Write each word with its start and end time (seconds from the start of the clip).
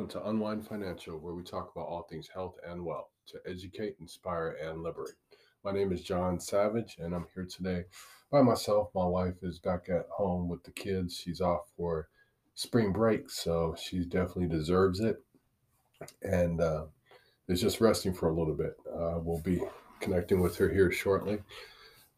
Welcome 0.00 0.18
to 0.18 0.28
Unwind 0.30 0.66
Financial, 0.66 1.18
where 1.18 1.34
we 1.34 1.42
talk 1.42 1.72
about 1.76 1.86
all 1.86 2.06
things 2.08 2.26
health 2.32 2.56
and 2.66 2.82
wealth 2.82 3.10
to 3.26 3.38
educate, 3.46 3.96
inspire, 4.00 4.56
and 4.64 4.82
liberate. 4.82 5.12
My 5.62 5.72
name 5.72 5.92
is 5.92 6.00
John 6.00 6.40
Savage, 6.40 6.96
and 6.98 7.14
I'm 7.14 7.26
here 7.34 7.44
today 7.44 7.84
by 8.32 8.40
myself. 8.40 8.88
My 8.94 9.04
wife 9.04 9.34
is 9.42 9.58
back 9.58 9.90
at 9.90 10.06
home 10.10 10.48
with 10.48 10.64
the 10.64 10.70
kids. 10.70 11.14
She's 11.14 11.42
off 11.42 11.68
for 11.76 12.08
spring 12.54 12.94
break, 12.94 13.28
so 13.28 13.76
she 13.78 13.98
definitely 14.06 14.46
deserves 14.46 15.00
it. 15.00 15.22
And 16.22 16.62
uh, 16.62 16.84
is 17.48 17.60
just 17.60 17.82
resting 17.82 18.14
for 18.14 18.30
a 18.30 18.34
little 18.34 18.54
bit. 18.54 18.78
Uh, 18.90 19.18
we'll 19.22 19.42
be 19.42 19.60
connecting 20.00 20.40
with 20.40 20.56
her 20.56 20.70
here 20.70 20.90
shortly. 20.90 21.40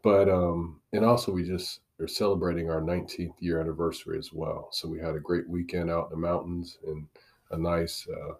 But, 0.05 0.28
um, 0.28 0.80
and 0.92 1.05
also, 1.05 1.33
we 1.33 1.42
just 1.42 1.80
are 1.98 2.06
celebrating 2.06 2.70
our 2.70 2.80
19th 2.80 3.34
year 3.41 3.61
anniversary 3.61 4.20
as 4.20 4.33
well. 4.33 4.69
So 4.70 4.87
we 4.87 5.01
had 5.01 5.17
a 5.17 5.20
great 5.20 5.48
weekend 5.48 5.91
out 5.91 6.12
in 6.12 6.20
the 6.20 6.28
mountains 6.28 6.78
and 6.87 7.09
a 7.52 7.59
nice 7.59 8.06
uh, 8.09 8.34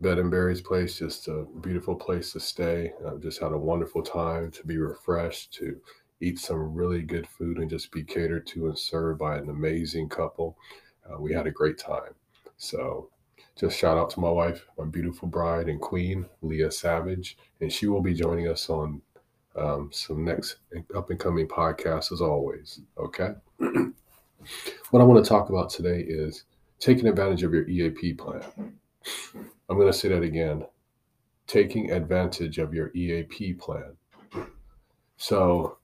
bed 0.00 0.18
and 0.18 0.30
berries 0.30 0.60
place, 0.60 0.98
just 0.98 1.28
a 1.28 1.46
beautiful 1.60 1.94
place 1.94 2.32
to 2.32 2.40
stay. 2.40 2.92
Uh, 3.04 3.16
just 3.16 3.40
had 3.40 3.52
a 3.52 3.58
wonderful 3.58 4.02
time 4.02 4.50
to 4.52 4.66
be 4.66 4.78
refreshed, 4.78 5.52
to 5.54 5.80
eat 6.20 6.38
some 6.38 6.74
really 6.74 7.02
good 7.02 7.26
food, 7.26 7.58
and 7.58 7.70
just 7.70 7.92
be 7.92 8.02
catered 8.02 8.46
to 8.46 8.66
and 8.66 8.78
served 8.78 9.18
by 9.18 9.36
an 9.36 9.48
amazing 9.50 10.08
couple. 10.08 10.56
Uh, 11.08 11.20
we 11.20 11.32
had 11.32 11.46
a 11.46 11.50
great 11.50 11.78
time. 11.78 12.14
So, 12.56 13.10
just 13.58 13.78
shout 13.78 13.96
out 13.96 14.10
to 14.10 14.20
my 14.20 14.30
wife, 14.30 14.66
my 14.78 14.84
beautiful 14.84 15.28
bride 15.28 15.68
and 15.68 15.80
queen, 15.80 16.26
Leah 16.42 16.70
Savage, 16.70 17.38
and 17.60 17.72
she 17.72 17.86
will 17.86 18.02
be 18.02 18.14
joining 18.14 18.48
us 18.48 18.68
on 18.68 19.00
um, 19.56 19.88
some 19.92 20.24
next 20.24 20.56
up 20.94 21.10
and 21.10 21.18
coming 21.18 21.48
podcasts 21.48 22.12
as 22.12 22.20
always. 22.20 22.80
Okay. 22.98 23.30
what 23.58 25.00
I 25.00 25.04
want 25.04 25.24
to 25.24 25.28
talk 25.28 25.48
about 25.48 25.70
today 25.70 26.00
is 26.06 26.44
taking 26.78 27.08
advantage 27.08 27.42
of 27.42 27.52
your 27.52 27.68
EAP 27.68 28.14
plan. 28.14 28.42
I'm 29.68 29.76
going 29.76 29.90
to 29.90 29.98
say 29.98 30.08
that 30.08 30.22
again 30.22 30.64
taking 31.46 31.92
advantage 31.92 32.58
of 32.58 32.74
your 32.74 32.90
EAP 32.94 33.54
plan. 33.54 33.96
So, 35.16 35.78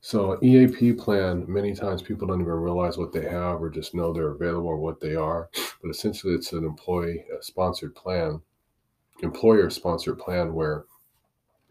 so 0.00 0.38
EAP 0.42 0.94
plan, 0.94 1.44
many 1.48 1.74
times 1.74 2.02
people 2.02 2.26
don't 2.26 2.40
even 2.40 2.52
realize 2.52 2.98
what 2.98 3.12
they 3.12 3.24
have 3.28 3.62
or 3.62 3.70
just 3.70 3.94
know 3.94 4.12
they're 4.12 4.32
available 4.32 4.68
or 4.68 4.76
what 4.76 5.00
they 5.00 5.14
are. 5.14 5.48
But 5.80 5.90
essentially, 5.90 6.34
it's 6.34 6.52
an 6.52 6.64
employee 6.64 7.24
sponsored 7.40 7.94
plan, 7.94 8.40
employer 9.22 9.70
sponsored 9.70 10.18
plan 10.18 10.52
where 10.52 10.84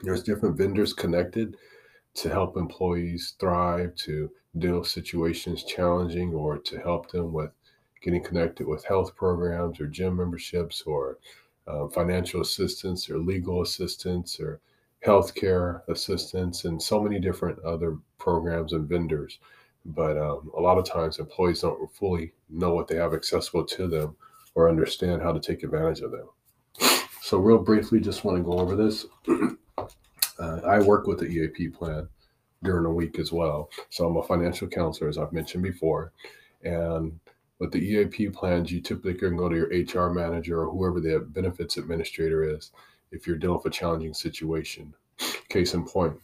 there's 0.02 0.23
different 0.23 0.58
vendors 0.58 0.94
connected 0.94 1.58
to 2.16 2.30
help 2.30 2.58
employees 2.58 3.36
thrive, 3.40 3.95
to 3.95 4.30
deal 4.58 4.80
with 4.80 4.88
situations 4.88 5.64
challenging, 5.64 6.34
or 6.34 6.58
to 6.59 6.80
help 6.80 7.12
them 7.12 7.34
with 7.34 7.52
getting 8.04 8.23
connected 8.23 8.68
with 8.68 8.86
health 8.86 9.16
programs 9.16 9.80
or 9.80 9.88
gym 9.88 10.18
memberships 10.18 10.84
or 10.84 11.18
uh, 11.68 11.88
financial 11.88 12.42
assistance 12.42 13.09
or 13.09 13.18
legal 13.18 13.62
assistance 13.62 14.40
or 14.40 14.59
healthcare 15.06 15.82
assistance 15.88 16.66
and 16.66 16.81
so 16.81 17.02
many 17.02 17.20
different 17.20 17.59
other 17.64 17.98
programs 18.18 18.74
and 18.74 18.88
vendors. 18.88 19.40
But 19.86 20.18
um, 20.18 20.52
a 20.56 20.62
lot 20.62 20.78
of 20.78 20.86
times 20.86 21.20
employees 21.20 21.62
don't 21.62 21.94
fully 21.94 22.34
know 22.50 22.74
what 22.74 22.88
they 22.88 22.96
have 22.96 23.14
accessible 23.14 23.66
to 23.66 23.88
them 23.88 24.16
or 24.56 24.70
understand 24.70 25.22
how 25.22 25.34
to 25.34 25.40
take 25.40 25.64
advantage 25.64 26.02
of 26.02 26.12
them. 26.12 26.28
So, 27.22 27.38
real 27.38 27.58
briefly, 27.58 28.00
just 28.00 28.24
want 28.24 28.38
to 28.38 28.44
go 28.44 28.59
over 28.59 28.76
this. 28.76 29.06
uh, 30.40 30.59
I 30.66 30.80
work 30.81 31.08
with 31.08 31.20
the 31.20 31.26
EAP 31.26 31.70
plan 31.70 32.08
during 32.64 32.84
the 32.84 32.90
week 32.90 33.18
as 33.18 33.31
well. 33.31 33.70
So, 33.90 34.06
I'm 34.06 34.18
a 34.18 34.24
financial 34.24 34.68
counselor, 34.68 35.09
as 35.09 35.18
I've 35.18 35.34
mentioned 35.34 35.63
before. 35.63 36.12
And 36.63 37.19
with 37.63 37.72
the 37.72 37.79
EAP 37.79 38.28
plans, 38.29 38.74
you 38.74 38.81
typically 38.81 39.13
can 39.13 39.38
go 39.38 39.47
to 39.47 39.56
your 39.56 39.68
HR 39.69 40.12
manager 40.12 40.66
or 40.66 40.69
whoever 40.69 41.00
the 41.00 41.25
benefits 41.29 41.78
administrator 41.78 42.44
is 42.44 42.72
if 43.12 43.25
you're 43.25 43.38
dealing 43.38 43.56
with 43.56 43.66
a 43.68 43.69
challenging 43.69 44.13
situation. 44.13 44.94
Case 45.47 45.74
in 45.74 45.85
point, 45.85 46.19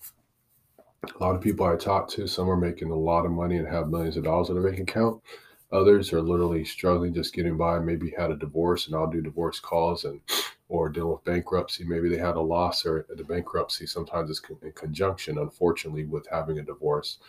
a 1.04 1.24
lot 1.24 1.36
of 1.36 1.42
people 1.42 1.66
I 1.66 1.78
talk 1.78 2.10
to, 2.10 2.28
some 2.28 2.50
are 2.50 2.58
making 2.58 2.92
a 2.92 2.96
lot 2.96 3.26
of 3.26 3.32
money 3.32 3.56
and 3.56 3.66
have 3.70 3.88
millions 3.88 4.18
of 4.18 4.26
dollars 4.26 4.50
in 4.50 4.56
their 4.56 4.70
bank 4.70 4.82
account. 4.82 5.24
Others 5.72 6.12
are 6.12 6.22
literally 6.22 6.66
struggling, 6.66 7.14
just 7.14 7.34
getting 7.34 7.56
by. 7.56 7.80
Maybe 7.80 8.10
had 8.10 8.32
a 8.32 8.36
divorce, 8.36 8.88
and 8.88 8.96
I'll 8.96 9.10
do 9.10 9.22
divorce 9.22 9.62
calls, 9.62 10.04
and 10.04 10.20
or 10.68 10.90
dealing 10.90 11.14
with 11.14 11.24
bankruptcy. 11.24 11.86
Maybe 11.86 12.10
they 12.10 12.18
had 12.18 12.36
a 12.36 12.42
loss 12.42 12.86
or 12.86 13.06
the 13.08 13.24
bankruptcy. 13.24 13.86
Sometimes 13.86 14.30
it's 14.30 14.42
in 14.62 14.74
conjunction, 14.74 15.38
unfortunately, 15.38 16.04
with 16.04 16.28
having 16.30 16.60
a 16.60 16.64
divorce, 16.64 17.20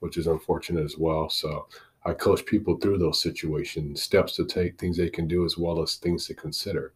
which 0.00 0.16
is 0.16 0.26
unfortunate 0.26 0.84
as 0.84 0.98
well. 0.98 1.30
So 1.30 1.68
I 2.04 2.14
coach 2.14 2.46
people 2.46 2.76
through 2.76 2.98
those 2.98 3.20
situations, 3.20 4.02
steps 4.02 4.34
to 4.36 4.46
take, 4.46 4.78
things 4.78 4.96
they 4.96 5.10
can 5.10 5.28
do, 5.28 5.44
as 5.44 5.58
well 5.58 5.82
as 5.82 5.96
things 5.96 6.26
to 6.26 6.34
consider. 6.34 6.92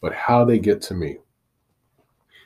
But 0.00 0.14
how 0.14 0.44
they 0.44 0.58
get 0.58 0.80
to 0.82 0.94
me. 0.94 1.18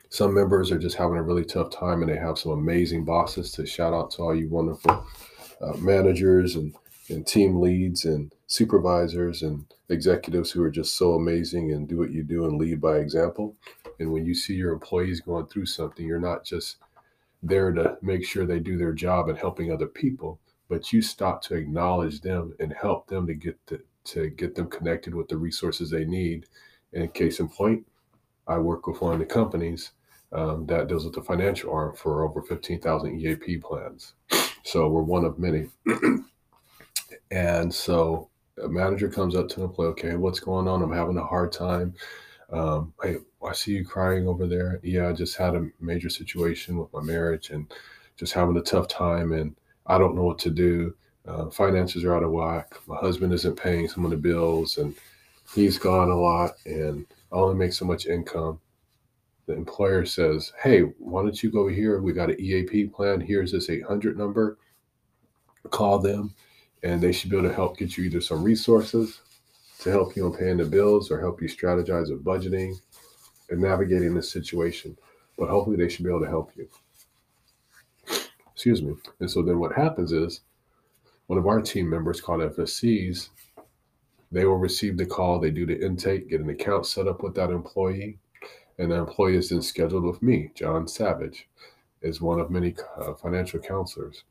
Some 0.08 0.32
members 0.32 0.72
are 0.72 0.78
just 0.78 0.96
having 0.96 1.18
a 1.18 1.22
really 1.22 1.44
tough 1.44 1.70
time 1.70 2.00
and 2.00 2.10
they 2.10 2.16
have 2.16 2.38
some 2.38 2.52
amazing 2.52 3.04
bosses 3.04 3.52
to 3.52 3.66
shout 3.66 3.92
out 3.92 4.10
to 4.12 4.22
all 4.22 4.34
you 4.34 4.48
wonderful 4.48 5.06
uh, 5.60 5.76
managers 5.76 6.56
and, 6.56 6.74
and 7.10 7.26
team 7.26 7.60
leads 7.60 8.06
and 8.06 8.32
supervisors 8.46 9.42
and 9.42 9.66
executives 9.90 10.50
who 10.50 10.62
are 10.62 10.70
just 10.70 10.96
so 10.96 11.12
amazing 11.12 11.72
and 11.72 11.88
do 11.88 11.98
what 11.98 12.10
you 12.10 12.22
do 12.22 12.46
and 12.46 12.58
lead 12.58 12.80
by 12.80 12.96
example. 12.96 13.54
And 14.00 14.10
when 14.10 14.24
you 14.24 14.34
see 14.34 14.54
your 14.54 14.72
employees 14.72 15.20
going 15.20 15.46
through 15.46 15.66
something, 15.66 16.06
you're 16.06 16.18
not 16.18 16.42
just 16.42 16.76
there 17.42 17.70
to 17.72 17.98
make 18.00 18.24
sure 18.24 18.46
they 18.46 18.60
do 18.60 18.78
their 18.78 18.92
job 18.92 19.28
and 19.28 19.36
helping 19.36 19.70
other 19.70 19.86
people 19.86 20.38
but 20.68 20.92
you 20.92 21.02
stop 21.02 21.42
to 21.42 21.54
acknowledge 21.54 22.20
them 22.20 22.54
and 22.60 22.72
help 22.72 23.06
them 23.06 23.26
to 23.26 23.34
get 23.34 23.58
to, 23.66 23.80
to 24.04 24.30
get 24.30 24.54
them 24.54 24.68
connected 24.68 25.14
with 25.14 25.28
the 25.28 25.36
resources 25.36 25.90
they 25.90 26.04
need. 26.04 26.46
And 26.92 27.12
case 27.12 27.40
in 27.40 27.48
point, 27.48 27.86
I 28.46 28.58
work 28.58 28.86
with 28.86 29.00
one 29.00 29.14
of 29.14 29.18
the 29.18 29.26
companies 29.26 29.92
um, 30.32 30.66
that 30.66 30.88
deals 30.88 31.04
with 31.04 31.14
the 31.14 31.22
financial 31.22 31.72
arm 31.72 31.94
for 31.94 32.24
over 32.24 32.42
15,000 32.42 33.20
EAP 33.20 33.58
plans. 33.58 34.14
So 34.62 34.88
we're 34.88 35.02
one 35.02 35.24
of 35.24 35.38
many. 35.38 35.68
and 37.30 37.74
so 37.74 38.28
a 38.62 38.68
manager 38.68 39.08
comes 39.08 39.34
up 39.34 39.48
to 39.48 39.60
an 39.60 39.66
employee, 39.66 39.88
okay, 39.88 40.16
what's 40.16 40.40
going 40.40 40.68
on? 40.68 40.82
I'm 40.82 40.92
having 40.92 41.16
a 41.16 41.24
hard 41.24 41.52
time. 41.52 41.94
Um, 42.50 42.92
hey, 43.02 43.16
I 43.46 43.52
see 43.52 43.72
you 43.72 43.84
crying 43.84 44.26
over 44.26 44.46
there. 44.46 44.80
Yeah, 44.82 45.08
I 45.08 45.12
just 45.12 45.36
had 45.36 45.54
a 45.54 45.68
major 45.80 46.08
situation 46.08 46.78
with 46.78 46.92
my 46.92 47.00
marriage 47.00 47.50
and 47.50 47.72
just 48.16 48.32
having 48.32 48.56
a 48.56 48.62
tough 48.62 48.88
time. 48.88 49.32
And 49.32 49.54
I 49.88 49.98
don't 49.98 50.14
know 50.14 50.24
what 50.24 50.38
to 50.40 50.50
do. 50.50 50.94
Uh, 51.26 51.50
finances 51.50 52.04
are 52.04 52.14
out 52.14 52.22
of 52.22 52.30
whack. 52.30 52.74
My 52.86 52.96
husband 52.96 53.32
isn't 53.32 53.56
paying 53.56 53.88
some 53.88 54.04
of 54.04 54.10
the 54.10 54.16
bills, 54.16 54.78
and 54.78 54.94
he's 55.54 55.78
gone 55.78 56.10
a 56.10 56.16
lot, 56.16 56.52
and 56.66 57.06
I 57.32 57.36
only 57.36 57.54
make 57.54 57.72
so 57.72 57.84
much 57.84 58.06
income. 58.06 58.60
The 59.46 59.54
employer 59.54 60.04
says, 60.04 60.52
"Hey, 60.62 60.80
why 60.98 61.22
don't 61.22 61.42
you 61.42 61.50
go 61.50 61.60
over 61.60 61.70
here? 61.70 62.00
We 62.00 62.12
got 62.12 62.30
an 62.30 62.40
EAP 62.40 62.88
plan. 62.88 63.20
Here's 63.20 63.52
this 63.52 63.70
800 63.70 64.16
number. 64.16 64.58
Call 65.70 65.98
them, 65.98 66.34
and 66.82 67.00
they 67.00 67.12
should 67.12 67.30
be 67.30 67.38
able 67.38 67.48
to 67.48 67.54
help 67.54 67.78
get 67.78 67.96
you 67.96 68.04
either 68.04 68.20
some 68.20 68.42
resources 68.42 69.20
to 69.80 69.90
help 69.90 70.16
you 70.16 70.26
on 70.26 70.36
paying 70.36 70.58
the 70.58 70.64
bills 70.64 71.10
or 71.10 71.20
help 71.20 71.40
you 71.40 71.48
strategize 71.48 72.10
with 72.10 72.24
budgeting 72.24 72.78
and 73.50 73.60
navigating 73.60 74.14
this 74.14 74.30
situation. 74.30 74.96
But 75.38 75.48
hopefully, 75.48 75.76
they 75.76 75.88
should 75.88 76.04
be 76.04 76.10
able 76.10 76.22
to 76.22 76.28
help 76.28 76.52
you." 76.56 76.68
Excuse 78.58 78.82
me. 78.82 78.92
And 79.20 79.30
so 79.30 79.40
then 79.40 79.60
what 79.60 79.72
happens 79.72 80.10
is 80.10 80.40
one 81.28 81.38
of 81.38 81.46
our 81.46 81.62
team 81.62 81.88
members 81.88 82.20
called 82.20 82.40
FSCs, 82.40 83.28
they 84.32 84.46
will 84.46 84.56
receive 84.56 84.96
the 84.98 85.06
call, 85.06 85.38
they 85.38 85.52
do 85.52 85.64
the 85.64 85.80
intake, 85.80 86.28
get 86.28 86.40
an 86.40 86.50
account 86.50 86.84
set 86.84 87.06
up 87.06 87.22
with 87.22 87.36
that 87.36 87.50
employee, 87.50 88.18
and 88.76 88.90
the 88.90 88.96
employee 88.96 89.36
is 89.36 89.50
then 89.50 89.62
scheduled 89.62 90.02
with 90.02 90.20
me, 90.22 90.50
John 90.56 90.88
Savage, 90.88 91.48
is 92.02 92.20
one 92.20 92.40
of 92.40 92.50
many 92.50 92.74
uh, 93.00 93.14
financial 93.14 93.60
counselors. 93.60 94.24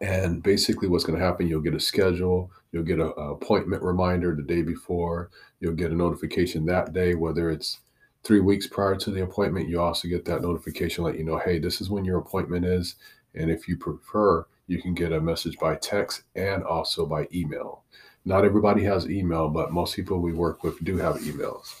And 0.00 0.42
basically, 0.42 0.88
what's 0.88 1.04
going 1.04 1.18
to 1.18 1.24
happen, 1.24 1.46
you'll 1.46 1.60
get 1.60 1.74
a 1.74 1.80
schedule, 1.80 2.50
you'll 2.72 2.84
get 2.84 3.00
an 3.00 3.12
appointment 3.18 3.82
reminder 3.82 4.34
the 4.34 4.42
day 4.42 4.62
before, 4.62 5.28
you'll 5.60 5.74
get 5.74 5.92
a 5.92 5.94
notification 5.94 6.64
that 6.64 6.94
day, 6.94 7.14
whether 7.14 7.50
it's 7.50 7.80
three 8.24 8.40
weeks 8.40 8.66
prior 8.66 8.96
to 8.96 9.10
the 9.10 9.22
appointment, 9.22 9.68
you 9.68 9.80
also 9.80 10.08
get 10.08 10.24
that 10.26 10.42
notification 10.42 11.04
let 11.04 11.16
you 11.18 11.24
know, 11.24 11.38
hey, 11.38 11.58
this 11.58 11.80
is 11.80 11.90
when 11.90 12.04
your 12.04 12.18
appointment 12.18 12.64
is. 12.64 12.96
And 13.34 13.50
if 13.50 13.68
you 13.68 13.76
prefer, 13.76 14.46
you 14.66 14.80
can 14.82 14.94
get 14.94 15.12
a 15.12 15.20
message 15.20 15.58
by 15.58 15.76
text 15.76 16.22
and 16.34 16.62
also 16.62 17.06
by 17.06 17.28
email. 17.32 17.84
Not 18.24 18.44
everybody 18.44 18.84
has 18.84 19.08
email, 19.08 19.48
but 19.48 19.72
most 19.72 19.96
people 19.96 20.20
we 20.20 20.32
work 20.32 20.62
with 20.62 20.82
do 20.84 20.96
have 20.98 21.16
emails. 21.16 21.74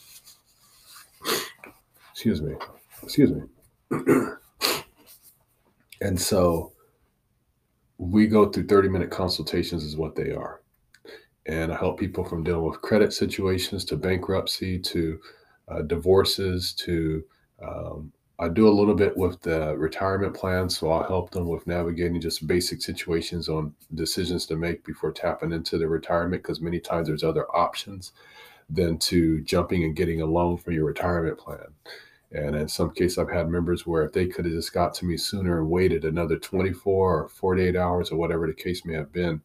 Excuse 2.12 2.40
me. 2.40 2.54
Excuse 3.02 3.32
me. 3.32 3.42
and 6.00 6.18
so 6.18 6.72
we 7.98 8.26
go 8.26 8.48
through 8.48 8.66
30 8.66 8.88
minute 8.88 9.10
consultations, 9.10 9.84
is 9.84 9.96
what 9.96 10.16
they 10.16 10.30
are. 10.30 10.62
And 11.46 11.72
I 11.72 11.76
help 11.76 11.98
people 11.98 12.24
from 12.24 12.44
dealing 12.44 12.64
with 12.64 12.80
credit 12.82 13.12
situations 13.12 13.84
to 13.86 13.96
bankruptcy 13.96 14.78
to 14.78 15.20
uh, 15.70 15.82
divorces 15.82 16.72
to 16.72 17.24
um, 17.62 18.12
I 18.40 18.48
do 18.48 18.68
a 18.68 18.70
little 18.70 18.94
bit 18.94 19.16
with 19.16 19.42
the 19.42 19.76
retirement 19.76 20.32
plan, 20.32 20.70
so 20.70 20.92
I'll 20.92 21.08
help 21.08 21.32
them 21.32 21.48
with 21.48 21.66
navigating 21.66 22.20
just 22.20 22.46
basic 22.46 22.80
situations 22.80 23.48
on 23.48 23.74
decisions 23.94 24.46
to 24.46 24.56
make 24.56 24.84
before 24.84 25.10
tapping 25.10 25.50
into 25.50 25.76
the 25.76 25.88
retirement 25.88 26.44
because 26.44 26.60
many 26.60 26.78
times 26.78 27.08
there's 27.08 27.24
other 27.24 27.46
options 27.50 28.12
than 28.70 28.96
to 28.98 29.40
jumping 29.40 29.82
and 29.82 29.96
getting 29.96 30.20
a 30.20 30.26
loan 30.26 30.56
for 30.56 30.70
your 30.70 30.84
retirement 30.84 31.36
plan. 31.36 31.66
And 32.30 32.54
in 32.54 32.68
some 32.68 32.90
cases, 32.90 33.18
I've 33.18 33.30
had 33.30 33.48
members 33.48 33.86
where 33.86 34.04
if 34.04 34.12
they 34.12 34.26
could 34.26 34.44
have 34.44 34.54
just 34.54 34.72
got 34.72 34.94
to 34.94 35.04
me 35.04 35.16
sooner 35.16 35.58
and 35.58 35.68
waited 35.68 36.04
another 36.04 36.38
24 36.38 37.22
or 37.24 37.28
48 37.28 37.74
hours 37.74 38.12
or 38.12 38.18
whatever 38.18 38.46
the 38.46 38.54
case 38.54 38.84
may 38.84 38.94
have 38.94 39.12
been, 39.12 39.40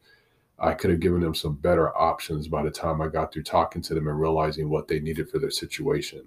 I 0.59 0.73
could 0.73 0.91
have 0.91 0.99
given 0.99 1.21
them 1.21 1.35
some 1.35 1.55
better 1.55 1.95
options 1.97 2.47
by 2.47 2.63
the 2.63 2.71
time 2.71 3.01
I 3.01 3.07
got 3.07 3.33
through 3.33 3.43
talking 3.43 3.81
to 3.83 3.93
them 3.93 4.07
and 4.07 4.19
realizing 4.19 4.69
what 4.69 4.87
they 4.87 4.99
needed 4.99 5.29
for 5.29 5.39
their 5.39 5.51
situation. 5.51 6.25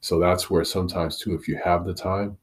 So 0.00 0.18
that's 0.18 0.48
where 0.48 0.64
sometimes, 0.64 1.18
too, 1.18 1.34
if 1.34 1.48
you 1.48 1.60
have 1.62 1.84
the 1.84 1.94
time, 1.94 2.38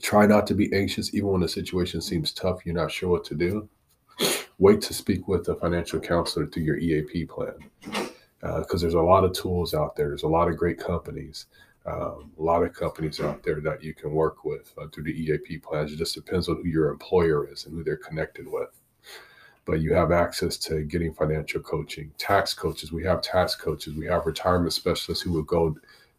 try 0.00 0.26
not 0.26 0.46
to 0.48 0.54
be 0.54 0.72
anxious, 0.74 1.14
even 1.14 1.28
when 1.28 1.40
the 1.40 1.48
situation 1.48 2.00
seems 2.00 2.32
tough, 2.32 2.64
you're 2.64 2.74
not 2.74 2.90
sure 2.90 3.10
what 3.10 3.24
to 3.24 3.34
do. 3.34 3.68
Wait 4.58 4.80
to 4.80 4.94
speak 4.94 5.26
with 5.28 5.48
a 5.48 5.54
financial 5.56 6.00
counselor 6.00 6.46
through 6.46 6.62
your 6.62 6.78
EAP 6.78 7.26
plan 7.26 7.54
because 8.40 8.82
uh, 8.82 8.84
there's 8.84 8.94
a 8.94 9.00
lot 9.00 9.24
of 9.24 9.32
tools 9.32 9.74
out 9.74 9.96
there. 9.96 10.08
There's 10.08 10.22
a 10.22 10.28
lot 10.28 10.48
of 10.48 10.56
great 10.56 10.78
companies, 10.78 11.46
um, 11.86 12.30
a 12.38 12.42
lot 12.42 12.62
of 12.62 12.72
companies 12.72 13.20
out 13.20 13.42
there 13.42 13.60
that 13.60 13.82
you 13.82 13.94
can 13.94 14.12
work 14.12 14.44
with 14.44 14.72
uh, 14.78 14.86
through 14.88 15.04
the 15.04 15.12
EAP 15.12 15.58
plans. 15.58 15.92
It 15.92 15.96
just 15.96 16.14
depends 16.14 16.48
on 16.48 16.56
who 16.56 16.68
your 16.68 16.90
employer 16.90 17.50
is 17.50 17.66
and 17.66 17.74
who 17.74 17.82
they're 17.82 17.96
connected 17.96 18.46
with. 18.46 18.70
But 19.66 19.80
you 19.80 19.94
have 19.94 20.12
access 20.12 20.56
to 20.58 20.82
getting 20.82 21.14
financial 21.14 21.60
coaching, 21.60 22.12
tax 22.18 22.52
coaches. 22.52 22.92
We 22.92 23.04
have 23.04 23.22
tax 23.22 23.54
coaches. 23.54 23.94
We 23.94 24.06
have 24.06 24.26
retirement 24.26 24.74
specialists 24.74 25.22
who 25.22 25.32
will 25.32 25.42
go 25.42 25.74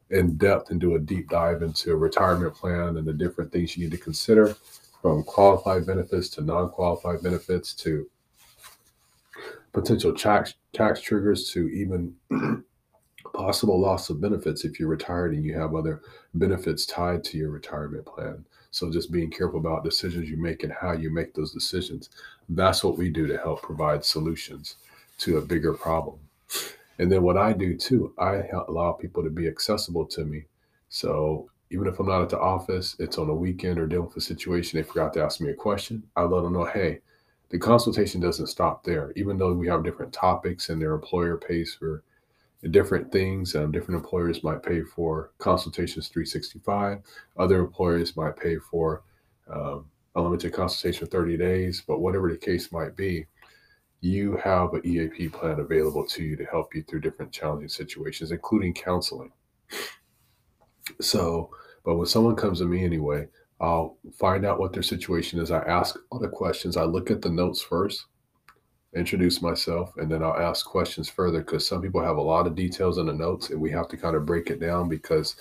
in 0.09 0.38
depth 0.38 0.71
and 0.71 0.80
do 0.80 0.95
a 0.95 1.00
deep 1.00 1.30
dive 1.30 1.62
into 1.62 1.92
a 1.92 1.95
retirement 1.95 2.53
plan 2.56 2.97
and 2.97 3.06
the 3.06 3.13
different 3.13 3.51
things 3.51 3.75
you 3.75 3.83
need 3.83 3.92
to 3.92 3.97
consider 3.97 4.56
from 5.01 5.24
qualified 5.24 5.86
benefits 5.86 6.30
to 6.30 6.42
non-qualified 6.42 7.21
benefits 7.21 7.74
to 7.74 8.09
potential 9.74 10.13
tax 10.15 10.56
tax 10.74 11.01
triggers 11.01 11.51
to 11.51 11.68
even 11.69 12.15
possible 13.33 13.80
loss 13.80 14.09
of 14.09 14.21
benefits 14.21 14.63
if 14.63 14.80
you're 14.80 14.89
retired 14.89 15.33
and 15.33 15.44
you 15.44 15.53
have 15.53 15.75
other 15.75 16.01
benefits 16.33 16.86
tied 16.86 17.24
to 17.24 17.38
your 17.38 17.50
retirement 17.50 18.06
plan. 18.06 18.45
So 18.75 18.92
just 18.92 19.10
being 19.10 19.31
careful 19.31 19.57
about 19.57 19.86
decisions 19.86 20.30
you 20.30 20.36
make 20.36 20.63
and 20.63 20.74
how 20.74 20.92
you 20.92 21.10
make 21.10 21.33
those 21.33 21.54
decisions. 21.54 22.10
That's 22.50 22.83
what 22.83 22.98
we 22.98 23.10
do 23.10 23.25
to 23.25 23.38
help 23.38 23.62
provide 23.62 24.04
solutions 24.04 24.75
to 25.19 25.38
a 25.38 25.42
bigger 25.42 25.74
problem. 25.74 26.19
And 27.00 27.10
then 27.10 27.24
what 27.24 27.38
I 27.38 27.54
do 27.54 27.77
too, 27.77 28.13
I 28.19 28.42
allow 28.68 28.92
people 28.92 29.24
to 29.24 29.30
be 29.30 29.48
accessible 29.48 30.06
to 30.07 30.25
me. 30.25 30.44
So 30.89 31.50
even 31.69 31.88
if 31.88 32.01
I'm 32.01 32.07
not 32.07 32.24
at 32.24 32.27
the 32.27 32.38
office, 32.38 32.98
it's 33.00 33.18
on 33.18 33.30
a 33.30 33.33
weekend 33.33 33.80
or 33.80 33.88
dealing 33.88 34.07
with 34.07 34.18
a 34.18 34.22
situation, 34.22 34.78
they 34.78 34.83
forgot 34.83 35.13
to 35.13 35.24
ask 35.24 35.39
me 35.39 35.51
a 35.51 35.54
question. 35.54 36.04
I 36.18 36.24
let 36.24 36.44
them 36.44 36.51
know, 36.51 36.66
hey, 36.66 37.00
the 37.51 37.57
consultation 37.57 38.19
doesn't 38.19 38.48
stop 38.48 38.83
there. 38.83 39.13
Even 39.16 39.38
though 39.38 39.54
we 39.54 39.69
have 39.69 39.86
different 39.86 40.12
topics 40.12 40.68
and 40.68 40.81
their 40.81 40.95
employer 40.95 41.38
pays 41.38 41.74
for 41.74 42.04
different 42.72 43.12
things, 43.12 43.56
um, 43.56 43.72
different 43.72 44.04
employers 44.04 44.44
might 44.44 44.63
pay 44.63 44.81
for 44.81 45.31
consultations 45.38 46.07
365. 46.07 47.00
Other 47.38 47.60
employers 47.60 48.16
might 48.18 48.38
pay 48.38 48.57
for 48.57 49.04
um, 49.52 49.86
a 50.16 50.22
limited 50.22 50.54
consultation 50.54 51.06
for 51.06 51.12
30 51.12 51.38
days. 51.38 51.84
But 51.86 52.00
whatever 52.00 52.31
the 52.31 52.38
case 52.38 52.72
might 52.72 52.96
be, 52.96 53.25
you 54.02 54.38
have 54.38 54.74
an 54.74 54.81
EAP 54.86 55.30
plan 55.30 55.60
available 55.60 56.06
to 56.07 56.24
you 56.24 56.36
to 56.38 56.46
help 56.46 56.75
you 56.75 56.84
through 56.84 57.02
different 57.02 57.31
challenging 57.31 57.69
situations, 57.69 58.31
including 58.31 58.74
counseling. 58.74 59.31
So, 61.02 61.50
but 61.84 61.96
when 61.96 62.06
someone 62.06 62.36
comes 62.36 62.60
to 62.60 62.66
me 62.66 62.84
anyway, 62.84 63.28
I'll 63.60 63.98
find 64.13 64.46
out 64.46 64.60
what 64.60 64.74
their 64.74 64.84
situation 64.84 65.40
is. 65.40 65.50
I 65.50 65.60
ask 65.60 65.98
all 66.10 66.19
the 66.19 66.28
questions. 66.28 66.78
I 66.78 66.84
look 66.84 67.10
at 67.10 67.22
the 67.22 67.30
notes 67.30 67.62
first, 67.62 68.06
introduce 68.95 69.42
myself, 69.42 69.95
and 69.97 70.09
then 70.09 70.24
I'll 70.24 70.38
ask 70.38 70.65
questions 70.65 71.09
further 71.09 71.39
because 71.39 71.68
some 71.68 71.81
people 71.81 72.01
have 72.01 72.18
a 72.18 72.21
lot 72.21 72.47
of 72.47 72.56
details 72.56 72.97
in 72.97 73.07
the 73.07 73.13
notes 73.13 73.50
and 73.50 73.59
we 73.59 73.69
have 73.71 73.88
to 73.89 73.97
kind 73.97 74.15
of 74.15 74.25
break 74.25 74.50
it 74.50 74.59
down 74.59 74.88
because 74.88 75.36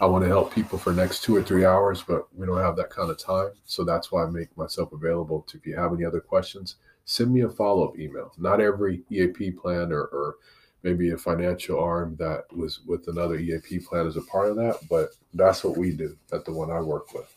I 0.00 0.06
want 0.06 0.24
to 0.24 0.28
help 0.28 0.54
people 0.54 0.78
for 0.78 0.92
next 0.92 1.22
two 1.22 1.34
or 1.34 1.42
three 1.42 1.64
hours, 1.64 2.02
but 2.02 2.32
we 2.34 2.46
don't 2.46 2.58
have 2.58 2.76
that 2.76 2.90
kind 2.90 3.10
of 3.10 3.18
time. 3.18 3.50
So 3.64 3.84
that's 3.84 4.12
why 4.12 4.24
I 4.24 4.30
make 4.30 4.56
myself 4.56 4.92
available 4.92 5.42
to 5.42 5.58
if 5.58 5.66
you 5.66 5.76
have 5.76 5.92
any 5.92 6.04
other 6.04 6.20
questions 6.20 6.76
send 7.04 7.32
me 7.32 7.42
a 7.42 7.48
follow 7.48 7.88
up 7.88 7.98
email. 7.98 8.32
Not 8.38 8.60
every 8.60 9.02
EAP 9.10 9.52
plan 9.52 9.92
or, 9.92 10.04
or 10.04 10.36
maybe 10.82 11.10
a 11.10 11.16
financial 11.16 11.78
arm 11.78 12.16
that 12.18 12.44
was 12.54 12.80
with 12.86 13.08
another 13.08 13.36
EAP 13.36 13.80
plan 13.80 14.06
is 14.06 14.16
a 14.16 14.22
part 14.22 14.50
of 14.50 14.56
that, 14.56 14.76
but 14.88 15.10
that's 15.34 15.64
what 15.64 15.76
we 15.76 15.92
do 15.92 16.16
at 16.32 16.44
the 16.44 16.52
one 16.52 16.70
I 16.70 16.80
work 16.80 17.12
with. 17.14 17.34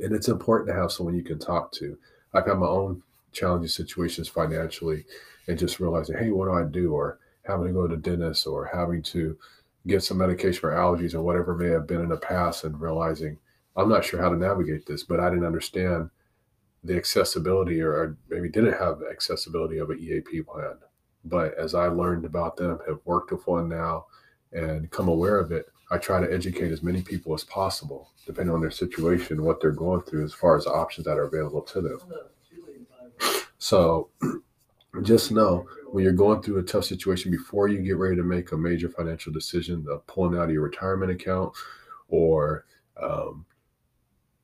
And 0.00 0.14
it's 0.14 0.28
important 0.28 0.68
to 0.68 0.74
have 0.74 0.90
someone 0.90 1.14
you 1.14 1.22
can 1.22 1.38
talk 1.38 1.70
to. 1.72 1.98
I've 2.32 2.46
had 2.46 2.58
my 2.58 2.66
own 2.66 3.02
challenging 3.34 3.68
situations 3.68 4.28
financially 4.28 5.04
and 5.48 5.58
just 5.58 5.80
realizing, 5.80 6.16
hey, 6.16 6.30
what 6.30 6.46
do 6.46 6.52
I 6.52 6.64
do? 6.64 6.92
Or 6.92 7.18
having 7.42 7.66
to 7.66 7.72
go 7.72 7.86
to 7.86 7.96
dentist 7.96 8.46
or 8.46 8.64
having 8.72 9.02
to 9.02 9.36
get 9.86 10.02
some 10.02 10.18
medication 10.18 10.60
for 10.60 10.72
allergies 10.72 11.14
or 11.14 11.22
whatever 11.22 11.54
may 11.54 11.68
have 11.68 11.86
been 11.86 12.00
in 12.00 12.08
the 12.08 12.16
past 12.16 12.64
and 12.64 12.80
realizing 12.80 13.38
I'm 13.76 13.88
not 13.88 14.04
sure 14.04 14.20
how 14.20 14.30
to 14.30 14.36
navigate 14.36 14.86
this, 14.86 15.02
but 15.02 15.20
I 15.20 15.28
didn't 15.28 15.44
understand 15.44 16.08
the 16.84 16.96
accessibility 16.96 17.80
or 17.80 18.16
maybe 18.28 18.48
didn't 18.48 18.78
have 18.78 19.00
accessibility 19.10 19.78
of 19.78 19.90
an 19.90 19.98
EAP 19.98 20.42
plan. 20.42 20.76
But 21.24 21.54
as 21.54 21.74
I 21.74 21.86
learned 21.86 22.24
about 22.24 22.56
them, 22.56 22.78
have 22.86 23.00
worked 23.04 23.32
with 23.32 23.46
one 23.46 23.68
now 23.68 24.06
and 24.52 24.90
come 24.90 25.08
aware 25.08 25.38
of 25.38 25.50
it, 25.50 25.66
I 25.90 25.98
try 25.98 26.20
to 26.20 26.32
educate 26.32 26.70
as 26.70 26.82
many 26.82 27.02
people 27.02 27.34
as 27.34 27.44
possible, 27.44 28.10
depending 28.26 28.54
on 28.54 28.60
their 28.60 28.70
situation, 28.70 29.42
what 29.42 29.60
they're 29.60 29.70
going 29.70 30.02
through, 30.02 30.24
as 30.24 30.32
far 30.32 30.56
as 30.56 30.66
options 30.66 31.06
that 31.06 31.18
are 31.18 31.24
available 31.24 31.62
to 31.62 31.80
them. 31.80 31.98
So 33.64 34.10
just 35.04 35.32
know 35.32 35.66
when 35.90 36.04
you're 36.04 36.12
going 36.12 36.42
through 36.42 36.58
a 36.58 36.62
tough 36.62 36.84
situation, 36.84 37.30
before 37.30 37.66
you 37.66 37.80
get 37.80 37.96
ready 37.96 38.14
to 38.14 38.22
make 38.22 38.52
a 38.52 38.58
major 38.58 38.90
financial 38.90 39.32
decision 39.32 39.86
of 39.90 40.06
pulling 40.06 40.38
out 40.38 40.44
of 40.44 40.50
your 40.50 40.60
retirement 40.60 41.10
account 41.10 41.54
or 42.08 42.66
um, 43.02 43.46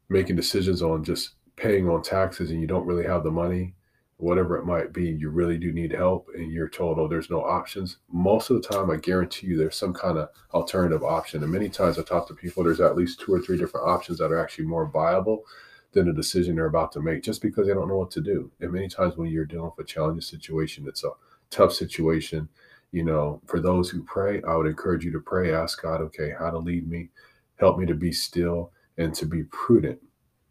making 0.08 0.36
decisions 0.36 0.80
on 0.80 1.04
just 1.04 1.32
paying 1.56 1.86
on 1.86 2.02
taxes 2.02 2.50
and 2.50 2.62
you 2.62 2.66
don't 2.66 2.86
really 2.86 3.04
have 3.04 3.22
the 3.22 3.30
money, 3.30 3.74
whatever 4.16 4.56
it 4.56 4.64
might 4.64 4.94
be, 4.94 5.10
you 5.10 5.28
really 5.28 5.58
do 5.58 5.70
need 5.70 5.92
help 5.92 6.30
and 6.34 6.50
you're 6.50 6.70
told, 6.70 6.98
oh, 6.98 7.06
there's 7.06 7.28
no 7.28 7.42
options. 7.42 7.98
Most 8.10 8.48
of 8.48 8.62
the 8.62 8.66
time, 8.66 8.90
I 8.90 8.96
guarantee 8.96 9.48
you 9.48 9.58
there's 9.58 9.76
some 9.76 9.92
kind 9.92 10.16
of 10.16 10.30
alternative 10.54 11.02
option. 11.02 11.42
And 11.42 11.52
many 11.52 11.68
times 11.68 11.98
I 11.98 12.04
talk 12.04 12.26
to 12.28 12.34
people, 12.34 12.64
there's 12.64 12.80
at 12.80 12.96
least 12.96 13.20
two 13.20 13.34
or 13.34 13.40
three 13.42 13.58
different 13.58 13.86
options 13.86 14.16
that 14.16 14.32
are 14.32 14.42
actually 14.42 14.64
more 14.64 14.86
viable 14.86 15.44
than 15.92 16.06
the 16.06 16.12
decision 16.12 16.56
they're 16.56 16.66
about 16.66 16.92
to 16.92 17.00
make 17.00 17.22
just 17.22 17.42
because 17.42 17.66
they 17.66 17.74
don't 17.74 17.88
know 17.88 17.98
what 17.98 18.10
to 18.12 18.20
do. 18.20 18.50
And 18.60 18.72
many 18.72 18.88
times 18.88 19.16
when 19.16 19.30
you're 19.30 19.44
dealing 19.44 19.72
with 19.76 19.84
a 19.84 19.88
challenging 19.88 20.20
situation, 20.20 20.86
it's 20.86 21.04
a 21.04 21.10
tough 21.50 21.72
situation. 21.72 22.48
You 22.92 23.04
know, 23.04 23.40
for 23.46 23.60
those 23.60 23.90
who 23.90 24.02
pray, 24.04 24.42
I 24.46 24.56
would 24.56 24.66
encourage 24.66 25.04
you 25.04 25.12
to 25.12 25.20
pray, 25.20 25.52
ask 25.52 25.82
God, 25.82 26.00
okay, 26.02 26.32
how 26.38 26.50
to 26.50 26.58
lead 26.58 26.88
me, 26.88 27.10
help 27.56 27.78
me 27.78 27.86
to 27.86 27.94
be 27.94 28.12
still 28.12 28.72
and 28.98 29.14
to 29.14 29.26
be 29.26 29.44
prudent 29.44 30.00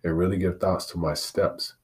and 0.04 0.18
really 0.18 0.38
give 0.38 0.60
thoughts 0.60 0.86
to 0.88 0.98
my 0.98 1.14
steps 1.14 1.76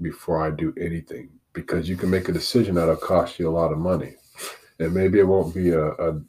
before 0.00 0.42
I 0.42 0.50
do 0.50 0.74
anything 0.80 1.30
because 1.52 1.88
you 1.88 1.96
can 1.96 2.10
make 2.10 2.28
a 2.28 2.32
decision 2.32 2.74
that'll 2.74 2.96
cost 2.96 3.38
you 3.38 3.48
a 3.48 3.50
lot 3.50 3.72
of 3.72 3.78
money. 3.78 4.16
And 4.78 4.92
maybe 4.92 5.18
it 5.18 5.26
won't 5.26 5.54
be 5.54 5.70
a, 5.70 5.86
a 5.92 6.20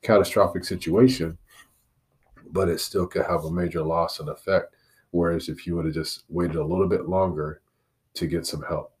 catastrophic 0.00 0.64
situation, 0.64 1.36
but 2.50 2.68
it 2.68 2.80
still 2.80 3.06
could 3.06 3.26
have 3.26 3.44
a 3.44 3.50
major 3.50 3.82
loss 3.82 4.20
and 4.20 4.30
effect. 4.30 4.74
Whereas 5.14 5.48
if 5.48 5.64
you 5.64 5.76
would 5.76 5.84
have 5.84 5.94
just 5.94 6.24
waited 6.28 6.56
a 6.56 6.64
little 6.64 6.88
bit 6.88 7.08
longer 7.08 7.60
to 8.14 8.26
get 8.26 8.48
some 8.48 8.64
help. 8.64 8.92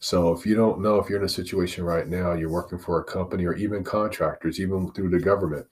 So 0.00 0.32
if 0.32 0.44
you 0.44 0.56
don't 0.56 0.80
know 0.80 0.96
if 0.96 1.08
you're 1.08 1.20
in 1.20 1.24
a 1.24 1.28
situation 1.28 1.84
right 1.84 2.08
now, 2.08 2.32
you're 2.32 2.50
working 2.50 2.78
for 2.80 2.98
a 2.98 3.04
company 3.04 3.44
or 3.44 3.54
even 3.54 3.84
contractors, 3.84 4.58
even 4.58 4.90
through 4.90 5.10
the 5.10 5.20
government, 5.20 5.64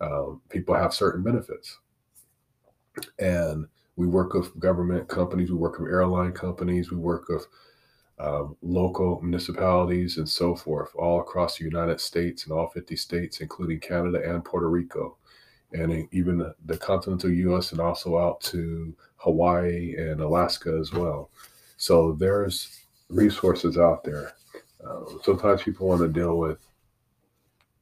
um, 0.00 0.40
people 0.48 0.74
have 0.74 0.94
certain 0.94 1.22
benefits. 1.22 1.78
And 3.18 3.66
we 3.96 4.06
work 4.06 4.32
with 4.32 4.58
government 4.58 5.06
companies, 5.06 5.50
we 5.50 5.58
work 5.58 5.78
with 5.78 5.90
airline 5.90 6.32
companies, 6.32 6.90
we 6.90 6.96
work 6.96 7.28
with 7.28 7.46
um, 8.18 8.56
local 8.62 9.20
municipalities 9.20 10.16
and 10.16 10.26
so 10.26 10.56
forth, 10.56 10.96
all 10.96 11.20
across 11.20 11.58
the 11.58 11.64
United 11.64 12.00
States 12.00 12.44
and 12.44 12.54
all 12.54 12.70
50 12.70 12.96
states, 12.96 13.40
including 13.40 13.80
Canada 13.80 14.22
and 14.24 14.42
Puerto 14.42 14.70
Rico, 14.70 15.18
and 15.72 16.08
even 16.10 16.38
the, 16.38 16.54
the 16.64 16.78
continental 16.78 17.30
U.S. 17.30 17.72
and 17.72 17.80
also 17.82 18.18
out 18.18 18.40
to 18.40 18.96
Hawaii 19.16 19.94
and 19.96 20.20
Alaska 20.20 20.76
as 20.80 20.92
well. 20.92 21.30
So 21.76 22.12
there's 22.12 22.80
resources 23.08 23.78
out 23.78 24.04
there. 24.04 24.32
Um, 24.86 25.20
sometimes 25.24 25.62
people 25.62 25.88
want 25.88 26.00
to 26.00 26.08
deal 26.08 26.36
with 26.36 26.58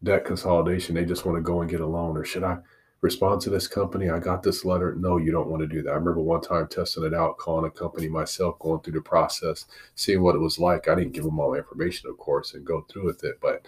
debt 0.03 0.25
consolidation; 0.25 0.95
they 0.95 1.05
just 1.05 1.25
want 1.25 1.37
to 1.37 1.43
go 1.43 1.61
and 1.61 1.71
get 1.71 1.81
a 1.81 1.87
loan, 1.87 2.17
or 2.17 2.25
should 2.25 2.45
I? 2.45 2.59
respond 3.05 3.39
to 3.39 3.51
this 3.51 3.69
company. 3.69 4.09
I 4.09 4.19
got 4.19 4.43
this 4.43 4.65
letter. 4.65 4.95
No, 4.95 5.19
you 5.19 5.31
don't 5.31 5.51
want 5.51 5.61
to 5.61 5.69
do 5.69 5.83
that. 5.83 5.91
I 5.91 5.95
remember 5.95 6.23
one 6.23 6.41
time 6.41 6.67
testing 6.67 7.05
it 7.05 7.13
out, 7.13 7.37
calling 7.37 7.67
a 7.67 7.71
company 7.71 8.09
myself, 8.09 8.59
going 8.59 8.81
through 8.81 8.95
the 8.95 9.03
process, 9.03 9.67
seeing 9.95 10.23
what 10.23 10.35
it 10.35 10.39
was 10.39 10.59
like. 10.59 10.89
I 10.89 10.95
didn't 10.95 11.13
give 11.13 11.25
them 11.25 11.39
all 11.39 11.53
my 11.53 11.59
information, 11.59 12.09
of 12.09 12.17
course, 12.17 12.55
and 12.55 12.65
go 12.65 12.81
through 12.91 13.05
with 13.05 13.23
it, 13.23 13.39
but 13.43 13.67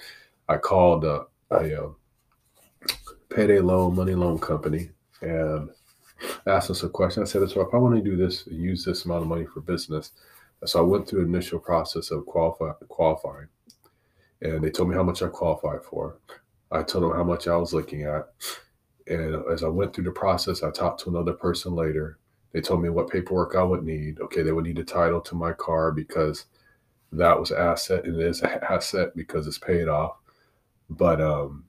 I 0.48 0.56
called 0.56 1.04
uh, 1.04 1.24
a 1.50 1.84
uh, 1.84 1.88
payday 3.28 3.60
loan, 3.60 3.94
money 3.94 4.14
loan 4.14 4.38
company 4.38 4.88
and 5.20 5.68
asked 6.46 6.70
us 6.70 6.82
a 6.82 6.88
question. 6.88 7.22
I 7.22 7.26
said, 7.26 7.48
so 7.50 7.60
if 7.60 7.74
I 7.74 7.76
want 7.78 7.96
to 7.96 8.02
do 8.02 8.16
this, 8.16 8.46
and 8.46 8.56
use 8.56 8.84
this 8.84 9.04
amount 9.04 9.22
of 9.22 9.28
money 9.28 9.44
for 9.44 9.60
business. 9.60 10.12
So 10.64 10.78
I 10.78 10.82
went 10.82 11.08
through 11.08 11.24
initial 11.24 11.58
process 11.58 12.10
of 12.10 12.24
qualify, 12.26 12.72
qualifying, 12.88 13.48
and 14.40 14.62
they 14.64 14.70
told 14.70 14.88
me 14.88 14.94
how 14.94 15.02
much 15.02 15.22
I 15.22 15.28
qualified 15.28 15.84
for. 15.84 16.18
I 16.72 16.82
told 16.82 17.04
them 17.04 17.12
how 17.12 17.24
much 17.24 17.46
I 17.46 17.56
was 17.56 17.72
looking 17.72 18.04
at. 18.04 18.28
And 19.06 19.44
as 19.52 19.62
I 19.62 19.68
went 19.68 19.94
through 19.94 20.04
the 20.04 20.10
process, 20.10 20.62
I 20.62 20.70
talked 20.70 21.00
to 21.00 21.10
another 21.10 21.32
person 21.32 21.74
later. 21.74 22.18
They 22.52 22.60
told 22.60 22.82
me 22.82 22.88
what 22.88 23.10
paperwork 23.10 23.54
I 23.54 23.62
would 23.62 23.84
need. 23.84 24.18
Okay, 24.20 24.42
they 24.42 24.52
would 24.52 24.64
need 24.64 24.78
a 24.78 24.84
title 24.84 25.20
to 25.20 25.34
my 25.34 25.52
car 25.52 25.92
because 25.92 26.46
that 27.12 27.38
was 27.38 27.52
asset 27.52 28.04
and 28.04 28.20
it 28.20 28.26
is 28.26 28.42
asset 28.42 29.14
because 29.14 29.46
it's 29.46 29.58
paid 29.58 29.88
off. 29.88 30.16
But 30.90 31.20
um, 31.20 31.64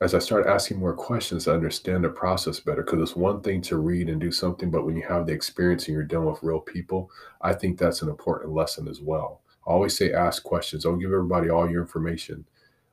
as 0.00 0.14
I 0.14 0.18
start 0.18 0.46
asking 0.46 0.78
more 0.78 0.94
questions, 0.94 1.46
I 1.46 1.52
understand 1.52 2.04
the 2.04 2.08
process 2.08 2.60
better 2.60 2.82
because 2.82 3.00
it's 3.00 3.16
one 3.16 3.40
thing 3.40 3.62
to 3.62 3.78
read 3.78 4.08
and 4.08 4.20
do 4.20 4.32
something, 4.32 4.70
but 4.70 4.84
when 4.84 4.96
you 4.96 5.02
have 5.08 5.26
the 5.26 5.32
experience 5.32 5.86
and 5.86 5.94
you're 5.94 6.04
dealing 6.04 6.30
with 6.30 6.42
real 6.42 6.60
people, 6.60 7.10
I 7.40 7.52
think 7.52 7.78
that's 7.78 8.02
an 8.02 8.08
important 8.08 8.52
lesson 8.52 8.88
as 8.88 9.00
well. 9.00 9.40
I 9.66 9.70
always 9.70 9.96
say 9.96 10.12
ask 10.12 10.42
questions. 10.42 10.82
Don't 10.82 10.98
give 10.98 11.12
everybody 11.12 11.48
all 11.48 11.70
your 11.70 11.82
information 11.82 12.44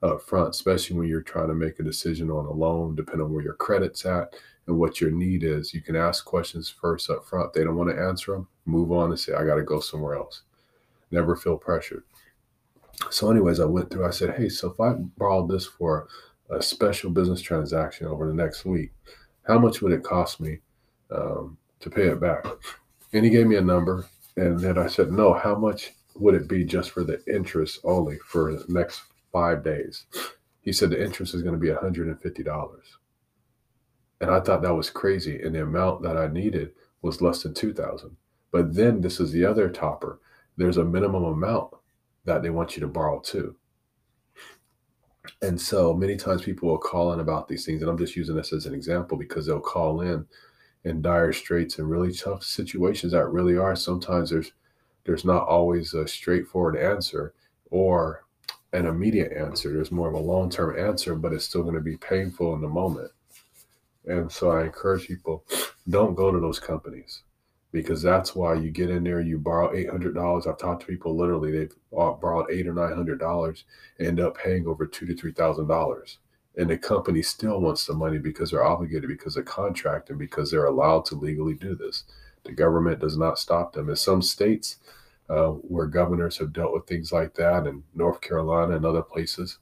up 0.04 0.22
front, 0.22 0.50
especially 0.50 0.98
when 0.98 1.08
you're 1.08 1.22
trying 1.22 1.48
to 1.48 1.56
make 1.56 1.80
a 1.80 1.84
decision 1.84 2.30
on 2.30 2.46
a 2.46 2.52
loan, 2.52 2.96
depending 2.96 3.26
on 3.26 3.34
where 3.34 3.44
your 3.44 3.56
credit's 3.56 4.06
at 4.06 4.36
and 4.68 4.78
what 4.78 5.02
your 5.02 5.12
need 5.12 5.44
is. 5.44 5.74
You 5.74 5.82
can 5.82 5.96
ask 5.96 6.24
questions 6.24 6.70
first 6.70 7.10
up 7.10 7.26
front. 7.26 7.54
They 7.54 7.64
don't 7.64 7.76
want 7.76 7.90
to 7.90 8.02
answer 8.02 8.34
them, 8.34 8.48
move 8.66 8.92
on 8.92 9.10
and 9.10 9.20
say, 9.20 9.34
I 9.34 9.44
got 9.44 9.56
to 9.56 9.64
go 9.64 9.80
somewhere 9.80 10.16
else. 10.16 10.44
Never 11.12 11.36
feel 11.36 11.58
pressured. 11.58 12.04
So, 13.10 13.32
anyways, 13.32 13.60
I 13.60 13.66
went 13.66 13.90
through, 13.90 14.06
I 14.06 14.12
said, 14.12 14.36
Hey, 14.36 14.48
so 14.50 14.72
if 14.72 14.80
I 14.80 14.94
borrowed 15.18 15.50
this 15.50 15.66
for 15.66 16.08
a 16.52 16.62
special 16.62 17.10
business 17.10 17.42
transaction 17.42 18.08
over 18.08 18.28
the 18.28 18.34
next 18.34 18.66
week, 18.66 18.92
how 19.44 19.58
much 19.58 19.82
would 19.82 19.92
it 19.92 20.04
cost 20.04 20.40
me 20.40 20.60
um, 21.10 21.58
to 21.80 21.90
pay 21.90 22.08
it 22.08 22.20
back? 22.20 22.46
And 23.14 23.26
he 23.26 23.32
gave 23.32 23.48
me 23.48 23.56
a 23.56 23.62
number. 23.62 24.06
And 24.38 24.60
then 24.60 24.78
I 24.78 24.88
said, 24.88 25.12
No, 25.12 25.34
how 25.34 25.56
much 25.56 25.94
would 26.16 26.36
it 26.36 26.48
be 26.48 26.64
just 26.64 26.92
for 26.92 27.04
the 27.04 27.22
interest 27.26 27.80
only 27.84 28.18
for 28.26 28.54
the 28.54 28.66
next 28.68 29.02
five 29.32 29.64
days. 29.64 30.06
He 30.62 30.72
said 30.72 30.90
the 30.90 31.04
interest 31.04 31.34
is 31.34 31.42
going 31.42 31.56
to 31.56 31.60
be 31.60 31.70
$150. 31.70 32.78
And 34.20 34.30
I 34.30 34.40
thought 34.40 34.62
that 34.62 34.76
was 34.76 34.90
crazy. 34.90 35.42
And 35.42 35.56
the 35.56 35.64
amount 35.64 36.04
that 36.04 36.18
I 36.18 36.28
needed 36.28 36.74
was 37.02 37.22
less 37.22 37.44
than 37.44 37.54
2000 37.54 38.16
But 38.52 38.76
then 38.76 39.02
this 39.02 39.20
is 39.20 39.32
the 39.32 39.46
other 39.46 39.70
topper. 39.70 40.20
There's 40.58 40.78
a 40.78 40.84
minimum 40.84 41.24
amount 41.24 41.74
that 42.26 42.44
they 42.44 42.52
want 42.52 42.76
you 42.76 42.82
to 42.82 42.88
borrow 42.88 43.20
too. 43.20 43.56
And 45.42 45.60
so 45.60 45.94
many 45.94 46.16
times 46.16 46.44
people 46.44 46.70
will 46.70 46.78
call 46.78 47.14
in 47.14 47.20
about 47.20 47.48
these 47.48 47.66
things. 47.66 47.82
And 47.82 47.90
I'm 47.90 47.98
just 47.98 48.16
using 48.16 48.36
this 48.36 48.54
as 48.54 48.66
an 48.66 48.74
example 48.74 49.18
because 49.18 49.46
they'll 49.46 49.60
call 49.60 50.02
in 50.02 50.26
in 50.84 51.02
dire 51.02 51.32
straits 51.32 51.78
and 51.78 51.90
really 51.90 52.12
tough 52.12 52.44
situations 52.44 53.12
that 53.14 53.28
really 53.28 53.58
are. 53.58 53.76
Sometimes 53.76 54.30
there's 54.30 54.52
there's 55.04 55.26
not 55.26 55.48
always 55.48 55.94
a 55.94 56.08
straightforward 56.08 56.78
answer 56.78 57.34
or 57.70 58.26
an 58.74 58.86
immediate 58.86 59.34
answer. 59.34 59.74
There's 59.74 59.92
more 59.92 60.08
of 60.08 60.14
a 60.14 60.20
long 60.20 60.50
term 60.50 60.78
answer, 60.78 61.16
but 61.16 61.34
it's 61.34 61.46
still 61.46 61.64
going 61.64 61.76
to 61.76 61.82
be 61.82 61.98
painful 61.98 62.54
in 62.56 62.62
the 62.62 62.68
moment. 62.68 63.12
And 64.06 64.32
so 64.32 64.52
I 64.52 64.66
encourage 64.66 65.08
people 65.08 65.44
don't 65.90 66.16
go 66.16 66.32
to 66.32 66.40
those 66.40 66.60
companies 66.60 67.24
because 67.72 68.02
that's 68.02 68.36
why 68.36 68.54
you 68.54 68.70
get 68.70 68.90
in 68.90 69.04
there, 69.04 69.22
you 69.22 69.38
borrow 69.38 69.74
$800. 69.74 70.48
I've 70.48 70.58
talked 70.58 70.82
to 70.82 70.88
people 70.88 71.16
literally, 71.16 71.52
they've 71.52 71.74
borrowed 71.92 72.52
eight 72.52 72.68
or 72.68 72.74
$900, 72.74 73.64
end 74.00 74.20
up 74.20 74.38
paying 74.38 74.68
over 74.68 74.86
two 74.86 75.06
to 75.06 75.16
$3,000. 75.16 76.18
And 76.58 76.70
the 76.70 76.78
company 76.78 77.22
still 77.22 77.62
wants 77.62 77.86
the 77.86 77.94
money 77.94 78.18
because 78.18 78.52
they're 78.52 78.64
obligated 78.64 79.08
because 79.08 79.38
of 79.38 79.46
contract 79.46 80.10
and 80.10 80.20
because 80.20 80.52
they're 80.52 80.66
allowed 80.66 81.06
to 81.06 81.16
legally 81.16 81.54
do 81.54 81.76
this. 81.76 82.04
The 82.44 82.52
government 82.52 83.00
does 83.00 83.18
not 83.18 83.40
stop 83.40 83.72
them. 83.72 83.90
In 83.90 83.96
some 83.96 84.22
states, 84.22 84.78
uh, 85.30 85.48
where 85.48 85.88
governors 85.88 86.38
have 86.38 86.52
dealt 86.52 86.74
with 86.74 86.88
things 86.88 87.14
like 87.14 87.36
that, 87.36 87.68
in 87.68 87.84
North 87.96 88.20
Carolina 88.20 88.76
and 88.76 88.86
other 88.86 89.02
places 89.02 89.60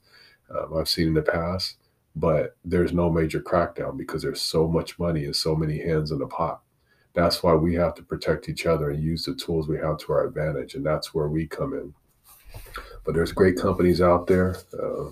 um, 0.50 0.76
I've 0.76 0.88
seen 0.88 1.08
in 1.08 1.14
the 1.14 1.22
past. 1.22 1.76
But 2.16 2.56
there's 2.64 2.92
no 2.92 3.08
major 3.08 3.40
crackdown 3.40 3.96
because 3.96 4.22
there's 4.22 4.42
so 4.42 4.66
much 4.66 4.98
money 4.98 5.24
and 5.26 5.36
so 5.36 5.54
many 5.54 5.78
hands 5.78 6.10
in 6.10 6.18
the 6.18 6.26
pot. 6.26 6.60
That's 7.14 7.42
why 7.42 7.54
we 7.54 7.74
have 7.74 7.94
to 7.96 8.02
protect 8.02 8.48
each 8.48 8.66
other 8.66 8.90
and 8.90 9.02
use 9.02 9.24
the 9.24 9.34
tools 9.34 9.68
we 9.68 9.78
have 9.78 9.98
to 9.98 10.12
our 10.12 10.26
advantage, 10.26 10.74
and 10.74 10.86
that's 10.86 11.12
where 11.12 11.28
we 11.28 11.46
come 11.46 11.74
in. 11.74 11.92
But 13.04 13.14
there's 13.14 13.32
great 13.32 13.56
companies 13.56 14.00
out 14.00 14.26
there 14.26 14.56
uh, 14.72 15.10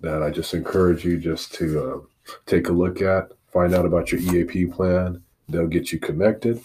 that 0.00 0.22
I 0.22 0.30
just 0.30 0.54
encourage 0.54 1.04
you 1.04 1.18
just 1.18 1.52
to 1.54 1.82
uh, 1.82 2.32
take 2.46 2.68
a 2.68 2.72
look 2.72 3.02
at, 3.02 3.32
find 3.52 3.74
out 3.74 3.84
about 3.84 4.12
your 4.12 4.20
EAP 4.20 4.66
plan. 4.66 5.22
They'll 5.48 5.66
get 5.66 5.92
you 5.92 5.98
connected, 5.98 6.62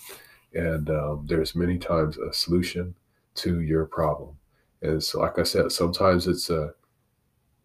and 0.54 0.90
um, 0.90 1.26
there's 1.28 1.56
many 1.56 1.78
times 1.78 2.18
a 2.18 2.32
solution 2.34 2.96
to 3.36 3.62
your 3.62 3.86
problem. 3.86 4.38
And 4.82 5.04
so, 5.04 5.20
like 5.20 5.40
I 5.40 5.44
said, 5.44 5.72
sometimes 5.72 6.28
it's 6.28 6.50
a 6.50 6.62
uh, 6.62 6.70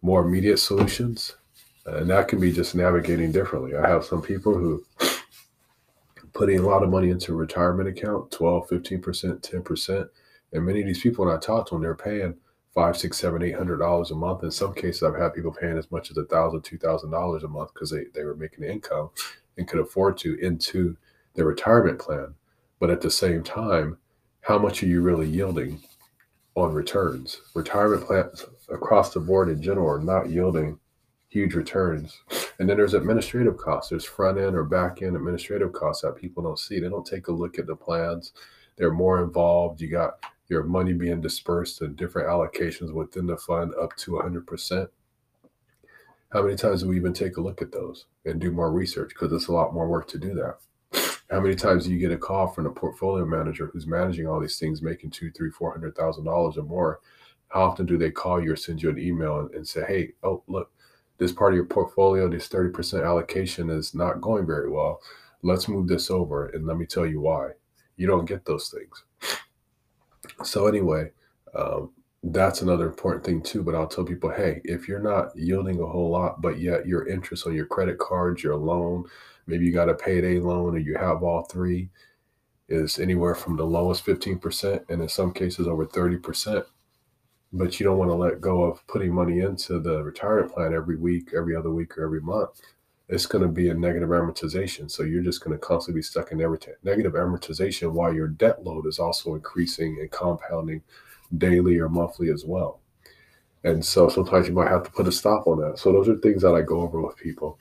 more 0.01 0.23
immediate 0.23 0.57
solutions, 0.57 1.35
and 1.85 2.09
that 2.09 2.27
can 2.27 2.39
be 2.39 2.51
just 2.51 2.75
navigating 2.75 3.31
differently. 3.31 3.75
I 3.75 3.87
have 3.87 4.03
some 4.03 4.21
people 4.21 4.55
who 4.55 4.83
putting 6.33 6.59
a 6.59 6.61
lot 6.61 6.83
of 6.83 6.89
money 6.89 7.09
into 7.09 7.33
a 7.33 7.35
retirement 7.35 7.89
account 7.89 8.31
12 8.31 8.69
15% 8.69 9.41
10% 9.41 10.09
and 10.53 10.65
many 10.65 10.81
of 10.81 10.87
these 10.87 11.01
people 11.01 11.25
when 11.25 11.35
i 11.35 11.39
talk 11.39 11.67
to 11.67 11.75
them 11.75 11.81
they're 11.81 11.95
paying 11.95 12.35
five 12.73 12.97
six 12.97 13.17
seven 13.17 13.43
eight 13.43 13.55
hundred 13.55 13.77
dollars 13.77 14.11
a 14.11 14.15
month 14.15 14.43
in 14.43 14.51
some 14.51 14.73
cases 14.73 15.03
i've 15.03 15.19
had 15.19 15.33
people 15.33 15.51
paying 15.51 15.77
as 15.77 15.91
much 15.91 16.09
as 16.11 16.17
a 16.17 16.25
thousand 16.25 16.61
two 16.61 16.77
thousand 16.77 17.11
dollars 17.11 17.43
a 17.43 17.47
month 17.47 17.73
because 17.73 17.89
they, 17.89 18.05
they 18.13 18.23
were 18.23 18.35
making 18.35 18.63
income 18.63 19.09
and 19.57 19.67
could 19.67 19.79
afford 19.79 20.17
to 20.17 20.35
into 20.35 20.95
their 21.35 21.45
retirement 21.45 21.99
plan 21.99 22.33
but 22.79 22.89
at 22.89 23.01
the 23.01 23.11
same 23.11 23.43
time 23.43 23.97
how 24.41 24.57
much 24.57 24.81
are 24.81 24.87
you 24.87 25.01
really 25.01 25.27
yielding 25.27 25.79
on 26.55 26.73
returns? 26.73 27.41
Retirement 27.53 28.05
plans 28.05 28.45
across 28.69 29.13
the 29.13 29.19
board 29.19 29.49
in 29.49 29.61
general 29.61 29.89
are 29.89 29.99
not 29.99 30.29
yielding 30.29 30.79
huge 31.29 31.53
returns. 31.53 32.19
And 32.61 32.69
then 32.69 32.77
there's 32.77 32.93
administrative 32.93 33.57
costs. 33.57 33.89
There's 33.89 34.05
front 34.05 34.37
end 34.37 34.55
or 34.55 34.63
back 34.63 35.01
end 35.01 35.15
administrative 35.15 35.73
costs 35.73 36.03
that 36.03 36.15
people 36.15 36.43
don't 36.43 36.59
see. 36.59 36.79
They 36.79 36.89
don't 36.89 37.03
take 37.03 37.27
a 37.27 37.31
look 37.31 37.57
at 37.57 37.65
the 37.65 37.75
plans. 37.75 38.33
They're 38.77 38.93
more 38.93 39.23
involved. 39.23 39.81
You 39.81 39.87
got 39.87 40.23
your 40.47 40.61
money 40.61 40.93
being 40.93 41.21
dispersed 41.21 41.81
in 41.81 41.95
different 41.95 42.29
allocations 42.29 42.93
within 42.93 43.25
the 43.25 43.35
fund 43.35 43.73
up 43.81 43.95
to 43.95 44.11
100%. 44.11 44.87
How 46.31 46.43
many 46.43 46.55
times 46.55 46.83
do 46.83 46.89
we 46.89 46.97
even 46.97 47.13
take 47.13 47.37
a 47.37 47.41
look 47.41 47.63
at 47.63 47.71
those 47.71 48.05
and 48.25 48.39
do 48.39 48.51
more 48.51 48.71
research? 48.71 49.09
Because 49.09 49.33
it's 49.33 49.47
a 49.47 49.53
lot 49.53 49.73
more 49.73 49.87
work 49.87 50.07
to 50.09 50.19
do 50.19 50.35
that. 50.35 50.57
How 51.31 51.39
many 51.39 51.55
times 51.55 51.85
do 51.85 51.91
you 51.91 51.97
get 51.97 52.11
a 52.11 52.17
call 52.17 52.45
from 52.45 52.67
a 52.67 52.71
portfolio 52.71 53.25
manager 53.25 53.71
who's 53.73 53.87
managing 53.87 54.27
all 54.27 54.39
these 54.39 54.59
things, 54.59 54.83
making 54.83 55.09
two, 55.09 55.31
three, 55.31 55.49
four 55.49 55.71
hundred 55.71 55.95
thousand 55.95 56.25
dollars 56.25 56.59
or 56.59 56.63
more? 56.63 56.99
How 57.47 57.63
often 57.63 57.87
do 57.87 57.97
they 57.97 58.11
call 58.11 58.39
you 58.39 58.53
or 58.53 58.55
send 58.55 58.83
you 58.83 58.91
an 58.91 58.99
email 58.99 59.39
and, 59.39 59.51
and 59.55 59.67
say, 59.67 59.83
"Hey, 59.87 60.11
oh 60.21 60.43
look, 60.45 60.71
this 61.21 61.31
part 61.31 61.53
of 61.53 61.55
your 61.55 61.65
portfolio, 61.65 62.27
this 62.27 62.47
thirty 62.47 62.71
percent 62.71 63.03
allocation 63.03 63.69
is 63.69 63.93
not 63.93 64.21
going 64.21 64.47
very 64.47 64.69
well. 64.69 64.99
Let's 65.43 65.67
move 65.67 65.87
this 65.87 66.09
over, 66.09 66.47
and 66.47 66.65
let 66.65 66.77
me 66.77 66.87
tell 66.87 67.05
you 67.05 67.21
why." 67.21 67.51
You 67.95 68.07
don't 68.07 68.25
get 68.25 68.45
those 68.45 68.69
things. 68.69 69.03
So 70.43 70.65
anyway, 70.65 71.11
um, 71.53 71.91
that's 72.23 72.63
another 72.63 72.87
important 72.87 73.23
thing 73.23 73.43
too. 73.43 73.61
But 73.61 73.75
I'll 73.75 73.87
tell 73.87 74.03
people, 74.03 74.31
hey, 74.31 74.61
if 74.63 74.87
you're 74.87 74.99
not 74.99 75.35
yielding 75.35 75.79
a 75.79 75.85
whole 75.85 76.09
lot, 76.09 76.41
but 76.41 76.59
yet 76.59 76.87
your 76.87 77.07
interest 77.07 77.45
on 77.45 77.53
your 77.53 77.67
credit 77.67 77.99
cards, 77.99 78.43
your 78.43 78.55
loan, 78.55 79.05
maybe 79.45 79.65
you 79.65 79.71
got 79.71 79.89
a 79.89 79.93
payday 79.93 80.39
loan 80.39 80.75
or 80.75 80.79
you 80.79 80.95
have 80.95 81.21
all 81.21 81.43
three 81.43 81.89
is 82.69 82.97
anywhere 82.97 83.35
from 83.35 83.57
the 83.57 83.65
lowest 83.65 84.05
15% 84.05 84.89
and 84.89 85.01
in 85.01 85.09
some 85.09 85.31
cases 85.31 85.67
over 85.67 85.85
30% 85.85 86.63
but 87.53 87.79
you 87.79 87.85
don't 87.85 87.97
want 87.97 88.09
to 88.09 88.15
let 88.15 88.41
go 88.41 88.63
of 88.63 88.85
putting 88.87 89.13
money 89.13 89.39
into 89.39 89.79
the 89.79 90.03
retirement 90.03 90.53
plan 90.53 90.73
every 90.73 90.97
week 90.97 91.29
every 91.35 91.55
other 91.55 91.71
week 91.71 91.97
or 91.97 92.03
every 92.03 92.21
month 92.21 92.61
it's 93.09 93.25
going 93.25 93.41
to 93.41 93.49
be 93.49 93.69
a 93.69 93.73
negative 93.73 94.09
amortization 94.09 94.89
so 94.89 95.03
you're 95.03 95.23
just 95.23 95.43
going 95.43 95.57
to 95.57 95.65
constantly 95.65 95.99
be 95.99 96.03
stuck 96.03 96.31
in 96.31 96.37
negative 96.37 97.13
amortization 97.13 97.91
while 97.91 98.13
your 98.13 98.27
debt 98.27 98.63
load 98.63 98.85
is 98.85 98.99
also 98.99 99.35
increasing 99.35 99.97
and 99.99 100.11
compounding 100.11 100.81
daily 101.37 101.77
or 101.77 101.89
monthly 101.89 102.29
as 102.29 102.45
well 102.45 102.79
and 103.63 103.85
so 103.85 104.09
sometimes 104.09 104.47
you 104.47 104.53
might 104.53 104.69
have 104.69 104.83
to 104.83 104.91
put 104.91 105.07
a 105.07 105.11
stop 105.11 105.45
on 105.47 105.59
that 105.59 105.77
so 105.77 105.91
those 105.91 106.07
are 106.07 106.15
things 106.17 106.41
that 106.41 106.55
i 106.55 106.61
go 106.61 106.81
over 106.81 107.01
with 107.01 107.15
people 107.17 107.59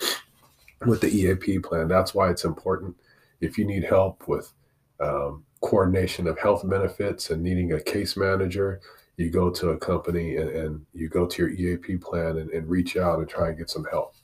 with 0.86 1.00
the 1.00 1.08
EAP 1.08 1.60
plan. 1.60 1.88
That's 1.88 2.14
why 2.14 2.30
it's 2.30 2.44
important. 2.44 2.96
If 3.40 3.58
you 3.58 3.64
need 3.64 3.84
help 3.84 4.26
with 4.28 4.52
um, 4.98 5.44
coordination 5.60 6.26
of 6.26 6.38
health 6.38 6.68
benefits 6.68 7.30
and 7.30 7.42
needing 7.42 7.72
a 7.72 7.80
case 7.80 8.16
manager, 8.16 8.80
you 9.16 9.30
go 9.30 9.50
to 9.50 9.70
a 9.70 9.78
company 9.78 10.36
and, 10.36 10.50
and 10.50 10.86
you 10.94 11.08
go 11.08 11.26
to 11.26 11.42
your 11.42 11.50
EAP 11.50 11.98
plan 11.98 12.38
and, 12.38 12.50
and, 12.50 12.68
reach 12.68 12.96
out 12.96 13.18
and 13.18 13.28
try 13.28 13.48
and 13.48 13.58
get 13.58 13.68
some 13.68 13.84
help. 13.90 14.14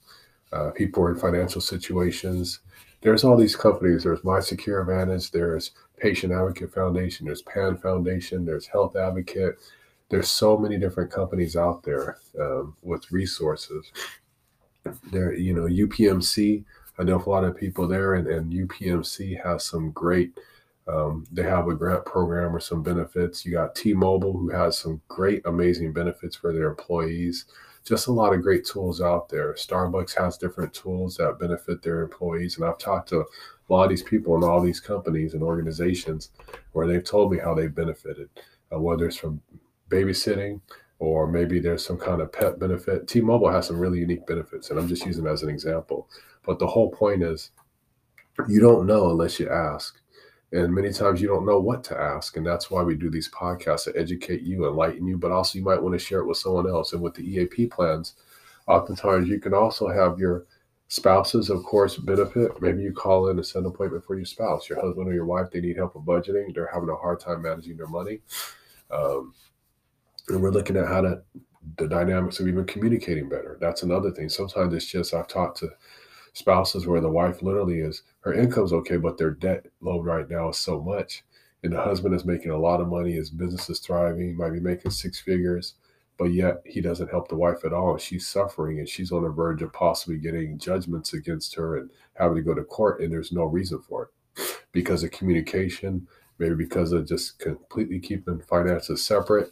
Uh, 0.52 0.70
people 0.70 1.02
are 1.02 1.10
in 1.10 1.18
financial 1.18 1.60
situations. 1.60 2.60
There's 3.02 3.24
all 3.24 3.36
these 3.36 3.56
companies. 3.56 4.04
There's 4.04 4.24
My 4.24 4.40
Secure 4.40 4.80
Advantage. 4.80 5.30
There's 5.30 5.72
Patient 5.98 6.32
Advocate 6.32 6.72
Foundation. 6.72 7.26
There's 7.26 7.42
PAN 7.42 7.76
Foundation. 7.76 8.46
There's 8.46 8.66
Health 8.66 8.96
Advocate. 8.96 9.56
There's 10.08 10.28
so 10.28 10.56
many 10.56 10.78
different 10.78 11.10
companies 11.10 11.56
out 11.56 11.82
there 11.82 12.18
um, 12.40 12.76
with 12.82 13.10
resources 13.10 13.92
there, 15.10 15.34
you 15.34 15.52
know, 15.52 15.62
UPMC 15.62 16.64
I 16.98 17.02
know 17.02 17.22
a 17.24 17.28
lot 17.28 17.44
of 17.44 17.56
people 17.56 17.86
there, 17.86 18.14
and, 18.14 18.26
and 18.26 18.52
UPMC 18.52 19.42
has 19.42 19.64
some 19.64 19.90
great. 19.90 20.32
Um, 20.88 21.26
they 21.32 21.42
have 21.42 21.66
a 21.68 21.74
grant 21.74 22.04
program 22.04 22.54
or 22.54 22.60
some 22.60 22.82
benefits. 22.82 23.44
You 23.44 23.52
got 23.52 23.74
T-Mobile, 23.74 24.32
who 24.32 24.50
has 24.50 24.78
some 24.78 25.00
great, 25.08 25.42
amazing 25.44 25.92
benefits 25.92 26.36
for 26.36 26.52
their 26.52 26.68
employees. 26.68 27.46
Just 27.84 28.06
a 28.06 28.12
lot 28.12 28.34
of 28.34 28.42
great 28.42 28.64
tools 28.64 29.00
out 29.00 29.28
there. 29.28 29.52
Starbucks 29.54 30.16
has 30.18 30.38
different 30.38 30.72
tools 30.72 31.16
that 31.16 31.38
benefit 31.38 31.82
their 31.82 32.02
employees, 32.02 32.56
and 32.56 32.64
I've 32.64 32.78
talked 32.78 33.08
to 33.10 33.20
a 33.20 33.72
lot 33.72 33.84
of 33.84 33.90
these 33.90 34.02
people 34.02 34.36
in 34.36 34.44
all 34.44 34.60
these 34.60 34.80
companies 34.80 35.34
and 35.34 35.42
organizations 35.42 36.30
where 36.72 36.86
they've 36.86 37.04
told 37.04 37.32
me 37.32 37.38
how 37.38 37.54
they've 37.54 37.74
benefited, 37.74 38.28
uh, 38.72 38.80
whether 38.80 39.06
it's 39.06 39.16
from 39.16 39.40
babysitting 39.88 40.60
or 40.98 41.26
maybe 41.26 41.60
there's 41.60 41.84
some 41.84 41.98
kind 41.98 42.20
of 42.20 42.32
pet 42.32 42.58
benefit. 42.58 43.06
T-Mobile 43.06 43.50
has 43.50 43.66
some 43.66 43.78
really 43.78 43.98
unique 43.98 44.26
benefits, 44.26 44.70
and 44.70 44.78
I'm 44.78 44.88
just 44.88 45.04
using 45.04 45.24
them 45.24 45.32
as 45.32 45.42
an 45.42 45.50
example. 45.50 46.08
But 46.44 46.58
the 46.58 46.66
whole 46.66 46.90
point 46.90 47.22
is, 47.22 47.50
you 48.48 48.60
don't 48.60 48.86
know 48.86 49.10
unless 49.10 49.38
you 49.38 49.48
ask. 49.48 50.00
And 50.52 50.72
many 50.72 50.92
times 50.92 51.20
you 51.20 51.28
don't 51.28 51.46
know 51.46 51.58
what 51.58 51.82
to 51.84 51.98
ask. 51.98 52.36
And 52.36 52.46
that's 52.46 52.70
why 52.70 52.82
we 52.82 52.94
do 52.94 53.10
these 53.10 53.30
podcasts 53.30 53.84
to 53.84 53.98
educate 53.98 54.42
you, 54.42 54.66
enlighten 54.66 55.06
you, 55.06 55.18
but 55.18 55.32
also 55.32 55.58
you 55.58 55.64
might 55.64 55.82
want 55.82 55.94
to 55.94 55.98
share 55.98 56.20
it 56.20 56.26
with 56.26 56.38
someone 56.38 56.68
else. 56.68 56.92
And 56.92 57.02
with 57.02 57.14
the 57.14 57.28
EAP 57.28 57.66
plans, 57.66 58.14
oftentimes 58.68 59.28
you 59.28 59.40
can 59.40 59.54
also 59.54 59.88
have 59.88 60.18
your 60.18 60.46
spouses, 60.88 61.50
of 61.50 61.64
course, 61.64 61.96
benefit. 61.96 62.62
Maybe 62.62 62.82
you 62.82 62.92
call 62.92 63.28
in 63.28 63.38
and 63.38 63.46
set 63.46 63.60
an 63.60 63.66
appointment 63.66 64.04
for 64.04 64.14
your 64.14 64.24
spouse, 64.24 64.68
your 64.68 64.80
husband 64.80 65.08
or 65.08 65.14
your 65.14 65.26
wife. 65.26 65.50
They 65.50 65.60
need 65.60 65.76
help 65.76 65.96
with 65.96 66.04
budgeting. 66.04 66.54
They're 66.54 66.70
having 66.72 66.90
a 66.90 66.96
hard 66.96 67.18
time 67.18 67.42
managing 67.42 67.76
their 67.76 67.88
money. 67.88 68.20
Um, 68.90 69.34
and 70.28 70.40
we're 70.40 70.50
looking 70.50 70.76
at 70.76 70.86
how 70.86 71.00
to 71.02 71.22
the 71.78 71.88
dynamics 71.88 72.38
of 72.38 72.48
even 72.48 72.64
communicating 72.64 73.28
better. 73.28 73.58
That's 73.60 73.82
another 73.82 74.12
thing. 74.12 74.28
Sometimes 74.28 74.72
it's 74.72 74.86
just 74.86 75.12
I've 75.12 75.28
talked 75.28 75.58
to 75.58 75.70
spouses 76.36 76.86
where 76.86 77.00
the 77.00 77.08
wife 77.08 77.42
literally 77.42 77.80
is 77.80 78.02
her 78.20 78.34
income's 78.34 78.72
okay, 78.72 78.96
but 78.96 79.16
their 79.18 79.30
debt 79.30 79.66
load 79.80 80.04
right 80.04 80.28
now 80.28 80.50
is 80.50 80.58
so 80.58 80.80
much. 80.80 81.24
And 81.62 81.72
the 81.72 81.82
husband 81.82 82.14
is 82.14 82.24
making 82.24 82.50
a 82.50 82.58
lot 82.58 82.80
of 82.80 82.88
money, 82.88 83.12
his 83.12 83.30
business 83.30 83.70
is 83.70 83.80
thriving, 83.80 84.36
might 84.36 84.52
be 84.52 84.60
making 84.60 84.90
six 84.90 85.18
figures, 85.18 85.74
but 86.18 86.26
yet 86.26 86.62
he 86.64 86.80
doesn't 86.80 87.10
help 87.10 87.28
the 87.28 87.36
wife 87.36 87.64
at 87.64 87.72
all. 87.72 87.96
She's 87.96 88.26
suffering 88.26 88.78
and 88.78 88.88
she's 88.88 89.12
on 89.12 89.22
the 89.22 89.30
verge 89.30 89.62
of 89.62 89.72
possibly 89.72 90.18
getting 90.18 90.58
judgments 90.58 91.14
against 91.14 91.54
her 91.54 91.78
and 91.78 91.90
having 92.14 92.36
to 92.36 92.42
go 92.42 92.54
to 92.54 92.64
court, 92.64 93.00
and 93.00 93.12
there's 93.12 93.32
no 93.32 93.44
reason 93.44 93.80
for 93.80 94.10
it 94.36 94.58
because 94.72 95.02
of 95.02 95.10
communication, 95.10 96.06
maybe 96.38 96.54
because 96.54 96.92
of 96.92 97.08
just 97.08 97.38
completely 97.38 97.98
keeping 97.98 98.40
finances 98.40 99.04
separate 99.04 99.50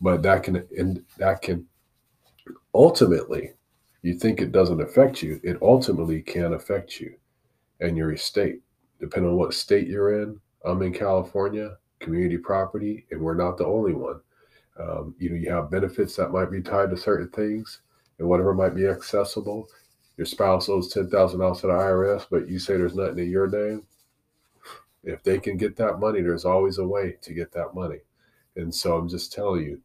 but 0.00 0.22
that 0.22 0.42
can 0.42 0.64
and 0.76 1.04
that 1.18 1.42
can 1.42 1.66
ultimately 2.74 3.52
you 4.06 4.14
think 4.14 4.40
it 4.40 4.52
doesn't 4.52 4.80
affect 4.80 5.20
you 5.20 5.40
it 5.42 5.58
ultimately 5.60 6.22
can 6.22 6.52
affect 6.52 7.00
you 7.00 7.12
and 7.80 7.96
your 7.96 8.12
estate. 8.12 8.60
Depending 9.00 9.32
on 9.32 9.36
what 9.36 9.52
state 9.52 9.88
you're 9.88 10.22
in 10.22 10.40
i'm 10.64 10.82
in 10.82 10.92
california 10.92 11.76
community 11.98 12.38
property 12.38 13.04
and 13.10 13.20
we're 13.20 13.34
not 13.34 13.56
the 13.58 13.66
only 13.66 13.94
one. 13.94 14.20
Um, 14.78 15.14
you 15.18 15.30
know 15.30 15.36
you 15.36 15.50
have 15.50 15.72
benefits 15.72 16.14
that 16.16 16.30
might 16.30 16.52
be 16.52 16.62
tied 16.62 16.90
to 16.90 16.96
certain 16.96 17.30
things 17.30 17.80
and 18.18 18.28
whatever 18.28 18.54
might 18.54 18.76
be 18.76 18.86
accessible. 18.86 19.68
Your 20.16 20.26
spouse 20.26 20.68
owes 20.68 20.94
$10000 20.94 21.60
to 21.60 21.66
the 21.66 21.72
irs 21.72 22.26
but 22.30 22.48
you 22.48 22.60
say 22.60 22.76
there's 22.76 22.94
nothing 22.94 23.18
in 23.18 23.30
your 23.30 23.48
name. 23.48 23.82
If 25.02 25.24
they 25.24 25.40
can 25.40 25.56
get 25.56 25.74
that 25.76 25.98
money 25.98 26.20
there's 26.20 26.44
always 26.44 26.78
a 26.78 26.86
way 26.86 27.16
to 27.22 27.34
get 27.34 27.50
that 27.52 27.74
money. 27.74 27.98
And 28.54 28.72
so 28.72 28.96
I'm 28.96 29.08
just 29.08 29.32
telling 29.32 29.64
you, 29.64 29.80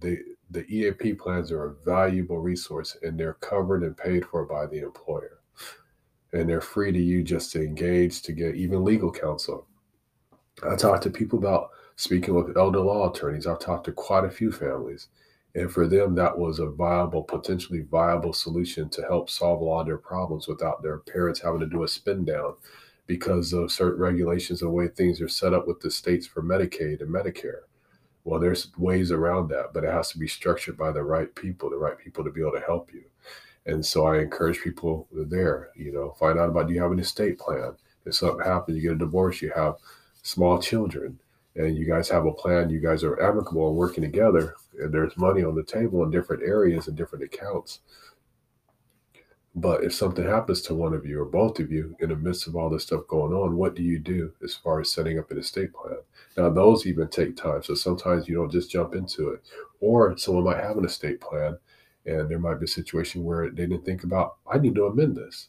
the, 0.00 0.18
the 0.50 0.64
EAP 0.66 1.14
plans 1.14 1.50
are 1.50 1.64
a 1.64 1.74
valuable 1.84 2.38
resource 2.38 2.96
and 3.02 3.18
they're 3.18 3.34
covered 3.34 3.82
and 3.82 3.96
paid 3.96 4.24
for 4.24 4.44
by 4.44 4.66
the 4.66 4.78
employer. 4.78 5.40
And 6.32 6.48
they're 6.48 6.60
free 6.60 6.92
to 6.92 6.98
you 6.98 7.22
just 7.22 7.52
to 7.52 7.62
engage 7.62 8.22
to 8.22 8.32
get 8.32 8.56
even 8.56 8.84
legal 8.84 9.10
counsel. 9.10 9.66
I 10.68 10.76
talked 10.76 11.02
to 11.04 11.10
people 11.10 11.38
about 11.38 11.70
speaking 11.96 12.34
with 12.34 12.56
elder 12.56 12.80
law 12.80 13.10
attorneys. 13.10 13.46
I've 13.46 13.58
talked 13.58 13.84
to 13.86 13.92
quite 13.92 14.24
a 14.24 14.30
few 14.30 14.52
families. 14.52 15.08
And 15.54 15.72
for 15.72 15.86
them, 15.86 16.14
that 16.16 16.36
was 16.36 16.58
a 16.58 16.66
viable, 16.66 17.22
potentially 17.22 17.80
viable 17.80 18.34
solution 18.34 18.90
to 18.90 19.02
help 19.02 19.30
solve 19.30 19.60
a 19.60 19.64
lot 19.64 19.80
of 19.80 19.86
their 19.86 19.96
problems 19.96 20.46
without 20.46 20.82
their 20.82 20.98
parents 20.98 21.40
having 21.40 21.60
to 21.60 21.66
do 21.66 21.82
a 21.82 21.88
spin 21.88 22.24
down 22.24 22.54
because 23.06 23.52
of 23.52 23.72
certain 23.72 24.00
regulations 24.00 24.60
and 24.60 24.68
the 24.68 24.74
way 24.74 24.88
things 24.88 25.20
are 25.20 25.28
set 25.28 25.54
up 25.54 25.66
with 25.66 25.80
the 25.80 25.90
states 25.90 26.26
for 26.26 26.42
Medicaid 26.42 27.00
and 27.00 27.10
Medicare. 27.10 27.60
Well, 28.26 28.40
there's 28.40 28.76
ways 28.76 29.12
around 29.12 29.50
that, 29.50 29.72
but 29.72 29.84
it 29.84 29.92
has 29.92 30.10
to 30.10 30.18
be 30.18 30.26
structured 30.26 30.76
by 30.76 30.90
the 30.90 31.04
right 31.04 31.32
people, 31.36 31.70
the 31.70 31.76
right 31.76 31.96
people 31.96 32.24
to 32.24 32.30
be 32.32 32.40
able 32.40 32.58
to 32.58 32.60
help 32.60 32.92
you. 32.92 33.04
And 33.66 33.86
so 33.86 34.04
I 34.04 34.18
encourage 34.18 34.60
people 34.60 35.06
there, 35.12 35.70
you 35.76 35.92
know, 35.92 36.10
find 36.18 36.36
out 36.36 36.48
about 36.48 36.66
do 36.66 36.74
you 36.74 36.82
have 36.82 36.90
an 36.90 36.98
estate 36.98 37.38
plan? 37.38 37.76
If 38.04 38.16
something 38.16 38.44
happens, 38.44 38.76
you 38.76 38.82
get 38.82 38.96
a 38.96 38.98
divorce, 38.98 39.40
you 39.40 39.52
have 39.54 39.76
small 40.22 40.60
children, 40.60 41.20
and 41.54 41.78
you 41.78 41.86
guys 41.86 42.08
have 42.08 42.26
a 42.26 42.32
plan, 42.32 42.68
you 42.68 42.80
guys 42.80 43.04
are 43.04 43.22
amicable 43.22 43.68
and 43.68 43.76
working 43.76 44.02
together, 44.02 44.56
and 44.76 44.92
there's 44.92 45.16
money 45.16 45.44
on 45.44 45.54
the 45.54 45.62
table 45.62 46.02
in 46.02 46.10
different 46.10 46.42
areas 46.42 46.88
and 46.88 46.96
different 46.96 47.24
accounts 47.24 47.78
but 49.58 49.82
if 49.82 49.94
something 49.94 50.26
happens 50.26 50.60
to 50.62 50.74
one 50.74 50.92
of 50.92 51.06
you 51.06 51.18
or 51.18 51.24
both 51.24 51.58
of 51.60 51.72
you 51.72 51.96
in 52.00 52.10
the 52.10 52.16
midst 52.16 52.46
of 52.46 52.54
all 52.54 52.68
this 52.68 52.82
stuff 52.82 53.06
going 53.08 53.32
on, 53.32 53.56
what 53.56 53.74
do 53.74 53.82
you 53.82 53.98
do 53.98 54.30
as 54.44 54.54
far 54.54 54.82
as 54.82 54.92
setting 54.92 55.18
up 55.18 55.30
an 55.30 55.38
estate 55.38 55.72
plan? 55.72 55.96
Now, 56.36 56.50
those 56.50 56.86
even 56.86 57.08
take 57.08 57.38
time. 57.38 57.62
So 57.62 57.74
sometimes 57.74 58.28
you 58.28 58.34
don't 58.34 58.52
just 58.52 58.70
jump 58.70 58.94
into 58.94 59.30
it. 59.30 59.40
Or 59.80 60.14
someone 60.18 60.44
might 60.44 60.62
have 60.62 60.76
an 60.76 60.84
estate 60.84 61.22
plan 61.22 61.56
and 62.04 62.30
there 62.30 62.38
might 62.38 62.60
be 62.60 62.66
a 62.66 62.68
situation 62.68 63.24
where 63.24 63.48
they 63.48 63.66
didn't 63.66 63.86
think 63.86 64.04
about, 64.04 64.36
I 64.46 64.58
need 64.58 64.74
to 64.74 64.84
amend 64.84 65.16
this. 65.16 65.48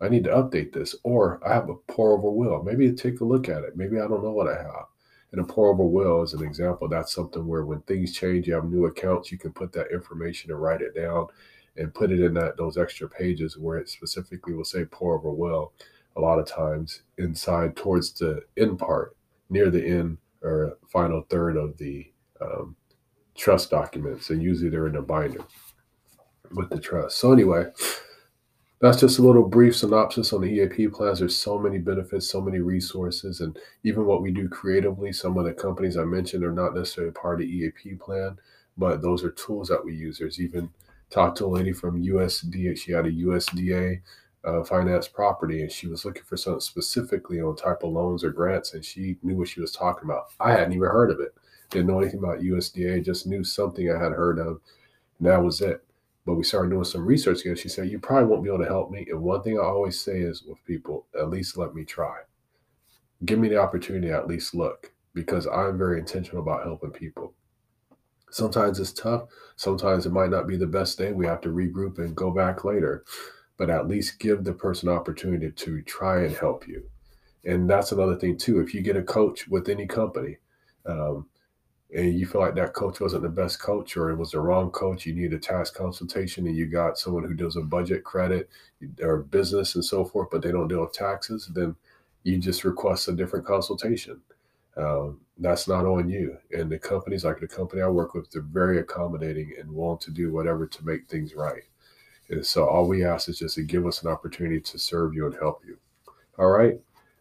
I 0.00 0.08
need 0.08 0.24
to 0.24 0.30
update 0.30 0.72
this. 0.72 0.94
Or 1.02 1.40
I 1.44 1.52
have 1.52 1.68
a 1.68 1.74
pour 1.74 2.12
over 2.12 2.30
will. 2.30 2.62
Maybe 2.62 2.92
take 2.92 3.20
a 3.20 3.24
look 3.24 3.48
at 3.48 3.64
it. 3.64 3.76
Maybe 3.76 3.96
I 3.96 4.06
don't 4.06 4.22
know 4.22 4.30
what 4.30 4.48
I 4.48 4.62
have. 4.62 4.86
And 5.32 5.40
a 5.40 5.44
pour 5.44 5.70
over 5.74 5.84
will 5.84 6.22
is 6.22 6.34
an 6.34 6.44
example. 6.44 6.88
That's 6.88 7.12
something 7.12 7.44
where 7.44 7.64
when 7.64 7.80
things 7.82 8.12
change, 8.12 8.46
you 8.46 8.54
have 8.54 8.64
new 8.70 8.86
accounts, 8.86 9.32
you 9.32 9.38
can 9.38 9.52
put 9.52 9.72
that 9.72 9.90
information 9.92 10.52
and 10.52 10.62
write 10.62 10.82
it 10.82 10.94
down 10.94 11.26
and 11.76 11.94
put 11.94 12.10
it 12.10 12.20
in 12.20 12.34
that 12.34 12.56
those 12.56 12.76
extra 12.76 13.08
pages 13.08 13.56
where 13.56 13.78
it 13.78 13.88
specifically 13.88 14.54
will 14.54 14.64
say 14.64 14.84
pour 14.84 15.16
over 15.16 15.30
will 15.30 15.72
a 16.16 16.20
lot 16.20 16.38
of 16.38 16.46
times 16.46 17.02
inside 17.18 17.76
towards 17.76 18.12
the 18.14 18.42
end 18.56 18.78
part 18.78 19.16
near 19.48 19.70
the 19.70 19.84
end 19.84 20.18
or 20.42 20.76
final 20.88 21.22
third 21.30 21.56
of 21.56 21.76
the 21.78 22.10
um, 22.40 22.74
trust 23.36 23.70
documents 23.70 24.30
and 24.30 24.42
usually 24.42 24.70
they're 24.70 24.88
in 24.88 24.96
a 24.96 25.02
binder 25.02 25.44
with 26.52 26.68
the 26.70 26.80
trust 26.80 27.16
so 27.18 27.32
anyway 27.32 27.64
that's 28.80 28.98
just 28.98 29.18
a 29.18 29.22
little 29.22 29.46
brief 29.46 29.76
synopsis 29.76 30.32
on 30.32 30.40
the 30.40 30.48
EAP 30.48 30.88
plans. 30.88 31.18
There's 31.18 31.36
so 31.36 31.58
many 31.58 31.76
benefits, 31.76 32.30
so 32.30 32.40
many 32.40 32.60
resources, 32.60 33.40
and 33.40 33.58
even 33.84 34.06
what 34.06 34.22
we 34.22 34.30
do 34.30 34.48
creatively. 34.48 35.12
Some 35.12 35.36
of 35.36 35.44
the 35.44 35.52
companies 35.52 35.98
I 35.98 36.04
mentioned 36.04 36.44
are 36.44 36.52
not 36.52 36.74
necessarily 36.74 37.12
part 37.12 37.34
of 37.34 37.46
the 37.46 37.54
EAP 37.54 37.96
plan, 37.96 38.38
but 38.78 39.02
those 39.02 39.22
are 39.22 39.32
tools 39.32 39.68
that 39.68 39.84
we 39.84 39.94
use. 39.94 40.18
There's 40.18 40.40
even 40.40 40.70
talked 41.10 41.38
to 41.38 41.46
a 41.46 41.48
lady 41.48 41.72
from 41.72 42.02
USDA. 42.02 42.78
She 42.78 42.92
had 42.92 43.06
a 43.06 43.12
USDA 43.12 44.00
uh, 44.44 44.64
finance 44.64 45.06
property 45.06 45.62
and 45.62 45.70
she 45.70 45.86
was 45.86 46.04
looking 46.04 46.22
for 46.22 46.36
something 46.36 46.60
specifically 46.60 47.40
on 47.40 47.56
type 47.56 47.82
of 47.82 47.92
loans 47.92 48.24
or 48.24 48.30
grants 48.30 48.74
and 48.74 48.84
she 48.84 49.16
knew 49.22 49.36
what 49.36 49.48
she 49.48 49.60
was 49.60 49.72
talking 49.72 50.04
about. 50.04 50.32
I 50.40 50.52
hadn't 50.52 50.72
even 50.72 50.88
heard 50.88 51.10
of 51.10 51.20
it. 51.20 51.34
Didn't 51.70 51.88
know 51.88 52.00
anything 52.00 52.20
about 52.20 52.40
USDA, 52.40 53.04
just 53.04 53.26
knew 53.26 53.44
something 53.44 53.90
I 53.90 54.02
had 54.02 54.12
heard 54.12 54.38
of. 54.38 54.60
And 55.18 55.28
that 55.28 55.42
was 55.42 55.60
it. 55.60 55.84
But 56.26 56.34
we 56.34 56.44
started 56.44 56.70
doing 56.70 56.84
some 56.84 57.04
research 57.04 57.38
together. 57.38 57.56
She 57.56 57.68
said, 57.68 57.88
You 57.88 57.98
probably 57.98 58.28
won't 58.28 58.42
be 58.42 58.50
able 58.50 58.58
to 58.60 58.66
help 58.66 58.90
me. 58.90 59.06
And 59.08 59.22
one 59.22 59.42
thing 59.42 59.58
I 59.58 59.62
always 59.62 59.98
say 59.98 60.20
is 60.20 60.42
with 60.42 60.64
people, 60.64 61.06
at 61.18 61.30
least 61.30 61.56
let 61.56 61.74
me 61.74 61.84
try. 61.84 62.18
Give 63.24 63.38
me 63.38 63.48
the 63.48 63.56
opportunity 63.56 64.08
to 64.08 64.14
at 64.14 64.28
least 64.28 64.54
look 64.54 64.92
because 65.14 65.46
I'm 65.46 65.78
very 65.78 65.98
intentional 65.98 66.42
about 66.42 66.64
helping 66.64 66.90
people. 66.90 67.34
Sometimes 68.30 68.78
it's 68.78 68.92
tough. 68.92 69.24
Sometimes 69.56 70.06
it 70.06 70.12
might 70.12 70.30
not 70.30 70.46
be 70.46 70.56
the 70.56 70.66
best 70.66 70.96
thing. 70.96 71.16
We 71.16 71.26
have 71.26 71.40
to 71.42 71.48
regroup 71.48 71.98
and 71.98 72.14
go 72.14 72.30
back 72.30 72.64
later, 72.64 73.04
but 73.56 73.70
at 73.70 73.88
least 73.88 74.18
give 74.18 74.44
the 74.44 74.52
person 74.52 74.88
opportunity 74.88 75.50
to 75.50 75.82
try 75.82 76.22
and 76.24 76.34
help 76.34 76.66
you. 76.66 76.84
And 77.44 77.68
that's 77.68 77.92
another 77.92 78.16
thing 78.16 78.36
too. 78.36 78.60
If 78.60 78.74
you 78.74 78.82
get 78.82 78.96
a 78.96 79.02
coach 79.02 79.48
with 79.48 79.68
any 79.68 79.86
company, 79.86 80.38
um, 80.86 81.26
and 81.92 82.18
you 82.18 82.26
feel 82.26 82.40
like 82.40 82.54
that 82.54 82.72
coach 82.72 83.00
wasn't 83.00 83.22
the 83.22 83.28
best 83.28 83.60
coach 83.60 83.96
or 83.96 84.10
it 84.10 84.16
was 84.16 84.30
the 84.30 84.40
wrong 84.40 84.70
coach, 84.70 85.06
you 85.06 85.14
need 85.14 85.32
a 85.32 85.38
tax 85.38 85.70
consultation, 85.70 86.46
and 86.46 86.56
you 86.56 86.66
got 86.66 86.98
someone 86.98 87.24
who 87.24 87.34
does 87.34 87.56
a 87.56 87.62
budget, 87.62 88.04
credit, 88.04 88.48
or 89.02 89.18
business 89.18 89.74
and 89.74 89.84
so 89.84 90.04
forth, 90.04 90.28
but 90.30 90.42
they 90.42 90.52
don't 90.52 90.68
deal 90.68 90.82
with 90.82 90.92
taxes, 90.92 91.50
then 91.52 91.74
you 92.22 92.38
just 92.38 92.64
request 92.64 93.08
a 93.08 93.12
different 93.12 93.44
consultation. 93.44 94.20
Um, 94.76 95.20
that's 95.38 95.68
not 95.68 95.86
on 95.86 96.08
you. 96.08 96.36
And 96.52 96.70
the 96.70 96.78
companies, 96.78 97.24
like 97.24 97.40
the 97.40 97.48
company 97.48 97.82
I 97.82 97.88
work 97.88 98.14
with, 98.14 98.30
they're 98.30 98.42
very 98.42 98.78
accommodating 98.78 99.52
and 99.58 99.70
want 99.70 100.00
to 100.02 100.10
do 100.10 100.32
whatever 100.32 100.66
to 100.66 100.86
make 100.86 101.08
things 101.08 101.34
right. 101.34 101.62
And 102.28 102.46
so 102.46 102.68
all 102.68 102.86
we 102.86 103.04
ask 103.04 103.28
is 103.28 103.38
just 103.38 103.54
to 103.56 103.62
give 103.62 103.86
us 103.86 104.02
an 104.02 104.08
opportunity 104.08 104.60
to 104.60 104.78
serve 104.78 105.14
you 105.14 105.26
and 105.26 105.34
help 105.34 105.62
you. 105.66 105.78
All 106.38 106.48
right. 106.48 106.78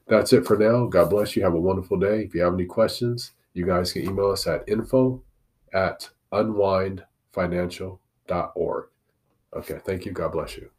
That's 0.07 0.33
it 0.33 0.45
for 0.45 0.57
now. 0.57 0.85
God 0.85 1.09
bless 1.09 1.35
you. 1.35 1.41
Have 1.43 1.55
a 1.55 1.59
wonderful 1.59 1.97
day. 1.97 2.21
If 2.21 2.35
you 2.35 2.41
have 2.41 2.53
any 2.53 2.65
questions, 2.65 3.31
you 3.53 3.65
guys 3.65 3.93
can 3.93 4.03
email 4.03 4.31
us 4.31 4.45
at 4.47 4.67
info 4.67 5.23
at 5.73 6.09
unwindfinancial.org. 6.31 8.85
Okay. 9.55 9.79
Thank 9.83 10.05
you. 10.05 10.11
God 10.11 10.31
bless 10.31 10.57
you. 10.57 10.69